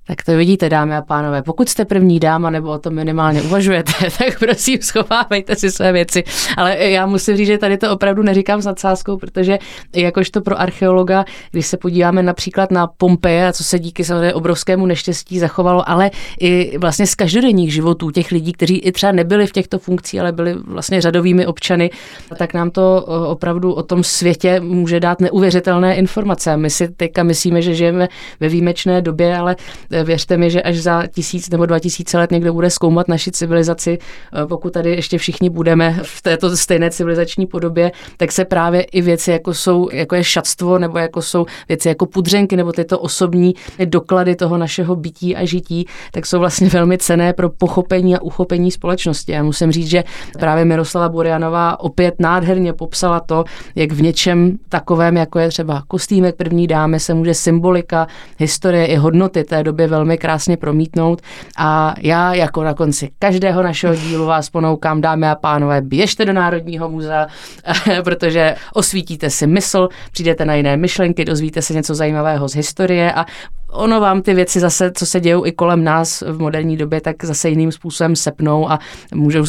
Tak 0.07 0.23
to 0.23 0.37
vidíte, 0.37 0.69
dámy 0.69 0.95
a 0.95 1.01
pánové. 1.01 1.41
Pokud 1.41 1.69
jste 1.69 1.85
první 1.85 2.19
dáma 2.19 2.49
nebo 2.49 2.69
o 2.69 2.79
tom 2.79 2.93
minimálně 2.93 3.41
uvažujete, 3.41 3.91
tak 4.17 4.39
prosím 4.39 4.81
schovávejte 4.81 5.55
si 5.55 5.71
své 5.71 5.91
věci. 5.91 6.23
Ale 6.57 6.77
já 6.77 7.05
musím 7.05 7.37
říct, 7.37 7.47
že 7.47 7.57
tady 7.57 7.77
to 7.77 7.91
opravdu 7.91 8.23
neříkám 8.23 8.61
s 8.61 8.65
nadsázkou, 8.65 9.17
protože 9.17 9.59
jakožto 9.95 10.41
pro 10.41 10.59
archeologa, 10.59 11.25
když 11.51 11.67
se 11.67 11.77
podíváme 11.77 12.23
například 12.23 12.71
na 12.71 12.87
Pompeje, 12.87 13.47
a 13.47 13.53
co 13.53 13.63
se 13.63 13.79
díky 13.79 14.03
samozřejmě 14.03 14.33
obrovskému 14.33 14.85
neštěstí 14.85 15.39
zachovalo, 15.39 15.89
ale 15.89 16.11
i 16.39 16.77
vlastně 16.77 17.07
z 17.07 17.15
každodenních 17.15 17.73
životů 17.73 18.11
těch 18.11 18.31
lidí, 18.31 18.53
kteří 18.53 18.77
i 18.77 18.91
třeba 18.91 19.11
nebyli 19.11 19.47
v 19.47 19.51
těchto 19.51 19.79
funkcích, 19.79 20.19
ale 20.19 20.31
byli 20.31 20.53
vlastně 20.53 21.01
řadovými 21.01 21.45
občany, 21.45 21.89
tak 22.37 22.53
nám 22.53 22.71
to 22.71 23.05
opravdu 23.27 23.73
o 23.73 23.83
tom 23.83 24.03
světě 24.03 24.59
může 24.59 24.99
dát 24.99 25.21
neuvěřitelné 25.21 25.95
informace. 25.95 26.57
My 26.57 26.69
si 26.69 26.87
teďka 26.87 27.23
myslíme, 27.23 27.61
že 27.61 27.75
žijeme 27.75 28.07
ve 28.39 28.49
výjimečné 28.49 29.01
době, 29.01 29.37
ale 29.37 29.55
věřte 30.03 30.37
mi, 30.37 30.51
že 30.51 30.61
až 30.61 30.77
za 30.77 31.07
tisíc 31.07 31.49
nebo 31.49 31.65
dva 31.65 31.79
tisíce 31.79 32.17
let 32.17 32.31
někdo 32.31 32.53
bude 32.53 32.69
zkoumat 32.69 33.07
naši 33.07 33.31
civilizaci, 33.31 33.97
eh, 33.97 34.45
pokud 34.45 34.73
tady 34.73 34.89
ještě 34.91 35.17
všichni 35.17 35.49
budeme 35.49 35.99
v 36.03 36.21
této 36.21 36.57
stejné 36.57 36.91
civilizační 36.91 37.45
podobě, 37.45 37.91
tak 38.17 38.31
se 38.31 38.45
právě 38.45 38.81
i 38.81 39.01
věci, 39.01 39.31
jako 39.31 39.53
jsou, 39.53 39.89
jako 39.93 40.15
je 40.15 40.23
šatstvo, 40.23 40.79
nebo 40.79 40.97
jako 40.97 41.21
jsou 41.21 41.45
věci 41.67 41.87
jako 41.87 42.05
pudřenky, 42.05 42.57
nebo 42.57 42.71
tyto 42.71 42.99
osobní 42.99 43.55
doklady 43.85 44.35
toho 44.35 44.57
našeho 44.57 44.95
bytí 44.95 45.35
a 45.35 45.45
žití, 45.45 45.85
tak 46.11 46.25
jsou 46.25 46.39
vlastně 46.39 46.69
velmi 46.69 46.97
cené 46.97 47.33
pro 47.33 47.49
pochopení 47.49 48.15
a 48.15 48.21
uchopení 48.21 48.71
společnosti. 48.71 49.31
Já 49.31 49.43
musím 49.43 49.71
říct, 49.71 49.87
že 49.87 50.03
právě 50.39 50.65
Miroslava 50.65 51.09
Burianová 51.09 51.79
opět 51.79 52.15
nádherně 52.19 52.73
popsala 52.73 53.19
to, 53.19 53.43
jak 53.75 53.91
v 53.91 54.01
něčem 54.01 54.57
takovém, 54.69 55.17
jako 55.17 55.39
je 55.39 55.47
třeba 55.49 55.83
kostýmek 55.87 56.35
první 56.35 56.67
dámy, 56.67 56.99
se 56.99 57.13
může 57.13 57.33
symbolika, 57.33 58.07
historie 58.37 58.85
i 58.85 58.95
hodnoty 58.95 59.43
té 59.43 59.63
doby 59.63 59.86
velmi 59.87 60.17
krásně 60.17 60.57
promítnout. 60.57 61.21
A 61.57 61.95
já 62.01 62.33
jako 62.33 62.63
na 62.63 62.73
konci 62.73 63.09
každého 63.19 63.63
našeho 63.63 63.95
dílu 63.95 64.25
vás 64.25 64.49
ponoukám, 64.49 65.01
dámy 65.01 65.27
a 65.27 65.35
pánové, 65.35 65.81
běžte 65.81 66.25
do 66.25 66.33
Národního 66.33 66.89
muzea, 66.89 67.27
protože 68.03 68.55
osvítíte 68.73 69.29
si 69.29 69.47
mysl, 69.47 69.89
přijdete 70.11 70.45
na 70.45 70.53
jiné 70.55 70.77
myšlenky, 70.77 71.25
dozvíte 71.25 71.61
se 71.61 71.73
něco 71.73 71.95
zajímavého 71.95 72.49
z 72.49 72.55
historie 72.55 73.13
a 73.13 73.25
ono 73.71 73.99
vám 73.99 74.21
ty 74.21 74.33
věci 74.33 74.59
zase, 74.59 74.91
co 74.91 75.05
se 75.05 75.19
dějou 75.19 75.45
i 75.45 75.51
kolem 75.51 75.83
nás 75.83 76.21
v 76.21 76.39
moderní 76.39 76.77
době, 76.77 77.01
tak 77.01 77.23
zase 77.23 77.49
jiným 77.49 77.71
způsobem 77.71 78.15
sepnou 78.15 78.69
a 78.69 78.79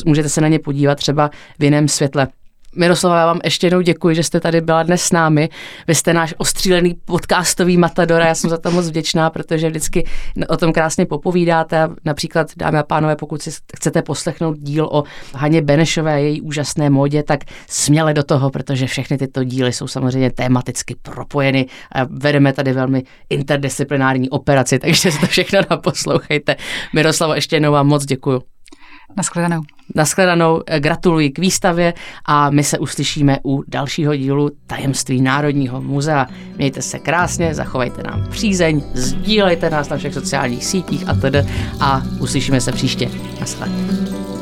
můžete 0.05 0.29
se 0.29 0.40
na 0.40 0.48
ně 0.48 0.59
podívat 0.59 0.94
třeba 0.94 1.31
v 1.59 1.64
jiném 1.64 1.88
světle. 1.88 2.29
Miroslava, 2.78 3.18
já 3.18 3.26
vám 3.26 3.40
ještě 3.44 3.66
jednou 3.66 3.80
děkuji, 3.80 4.14
že 4.14 4.22
jste 4.22 4.40
tady 4.40 4.60
byla 4.60 4.82
dnes 4.82 5.02
s 5.02 5.12
námi. 5.12 5.48
Vy 5.88 5.94
jste 5.94 6.14
náš 6.14 6.34
ostřílený 6.38 6.94
podcastový 7.04 7.76
matador 7.76 8.22
a 8.22 8.26
já 8.26 8.34
jsem 8.34 8.50
za 8.50 8.58
to 8.58 8.70
moc 8.70 8.88
vděčná, 8.88 9.30
protože 9.30 9.68
vždycky 9.68 10.06
o 10.48 10.56
tom 10.56 10.72
krásně 10.72 11.06
popovídáte. 11.06 11.88
Například, 12.04 12.46
dámy 12.56 12.78
a 12.78 12.82
pánové, 12.82 13.16
pokud 13.16 13.42
si 13.42 13.50
chcete 13.76 14.02
poslechnout 14.02 14.58
díl 14.58 14.88
o 14.92 15.02
Haně 15.34 15.62
Benešové 15.62 16.14
a 16.14 16.16
její 16.16 16.40
úžasné 16.40 16.90
módě, 16.90 17.22
tak 17.22 17.40
směle 17.68 18.14
do 18.14 18.22
toho, 18.22 18.50
protože 18.50 18.86
všechny 18.86 19.18
tyto 19.18 19.44
díly 19.44 19.72
jsou 19.72 19.86
samozřejmě 19.86 20.30
tematicky 20.30 20.96
propojeny 21.02 21.66
a 21.92 22.04
vedeme 22.10 22.52
tady 22.52 22.72
velmi 22.72 23.02
interdisciplinární 23.30 24.30
operaci, 24.30 24.78
takže 24.78 25.12
si 25.12 25.20
to 25.20 25.26
všechno 25.26 25.60
naposlouchejte. 25.70 26.56
Miroslava, 26.94 27.34
ještě 27.34 27.56
jednou 27.56 27.72
vám 27.72 27.86
moc 27.86 28.04
děkuji. 28.04 28.42
Naschledanou. 29.18 29.62
Naschledanou, 29.94 30.62
gratuluji 30.78 31.31
k 31.31 31.38
výstavě 31.38 31.94
a 32.24 32.50
my 32.50 32.64
se 32.64 32.78
uslyšíme 32.78 33.38
u 33.44 33.64
dalšího 33.68 34.16
dílu 34.16 34.50
Tajemství 34.66 35.20
Národního 35.20 35.83
muzea. 35.83 36.26
Mějte 36.57 36.83
se 36.83 36.98
krásně, 36.98 37.54
zachovejte 37.54 38.02
nám 38.02 38.26
přízeň, 38.31 38.83
sdílejte 38.94 39.70
nás 39.70 39.88
na 39.88 39.96
všech 39.96 40.14
sociálních 40.14 40.64
sítích 40.64 41.09
a 41.09 41.14
tedy 41.14 41.46
a 41.81 42.02
uslyšíme 42.20 42.61
se 42.61 42.72
příště. 42.72 43.11
Naschledanou. 43.40 44.38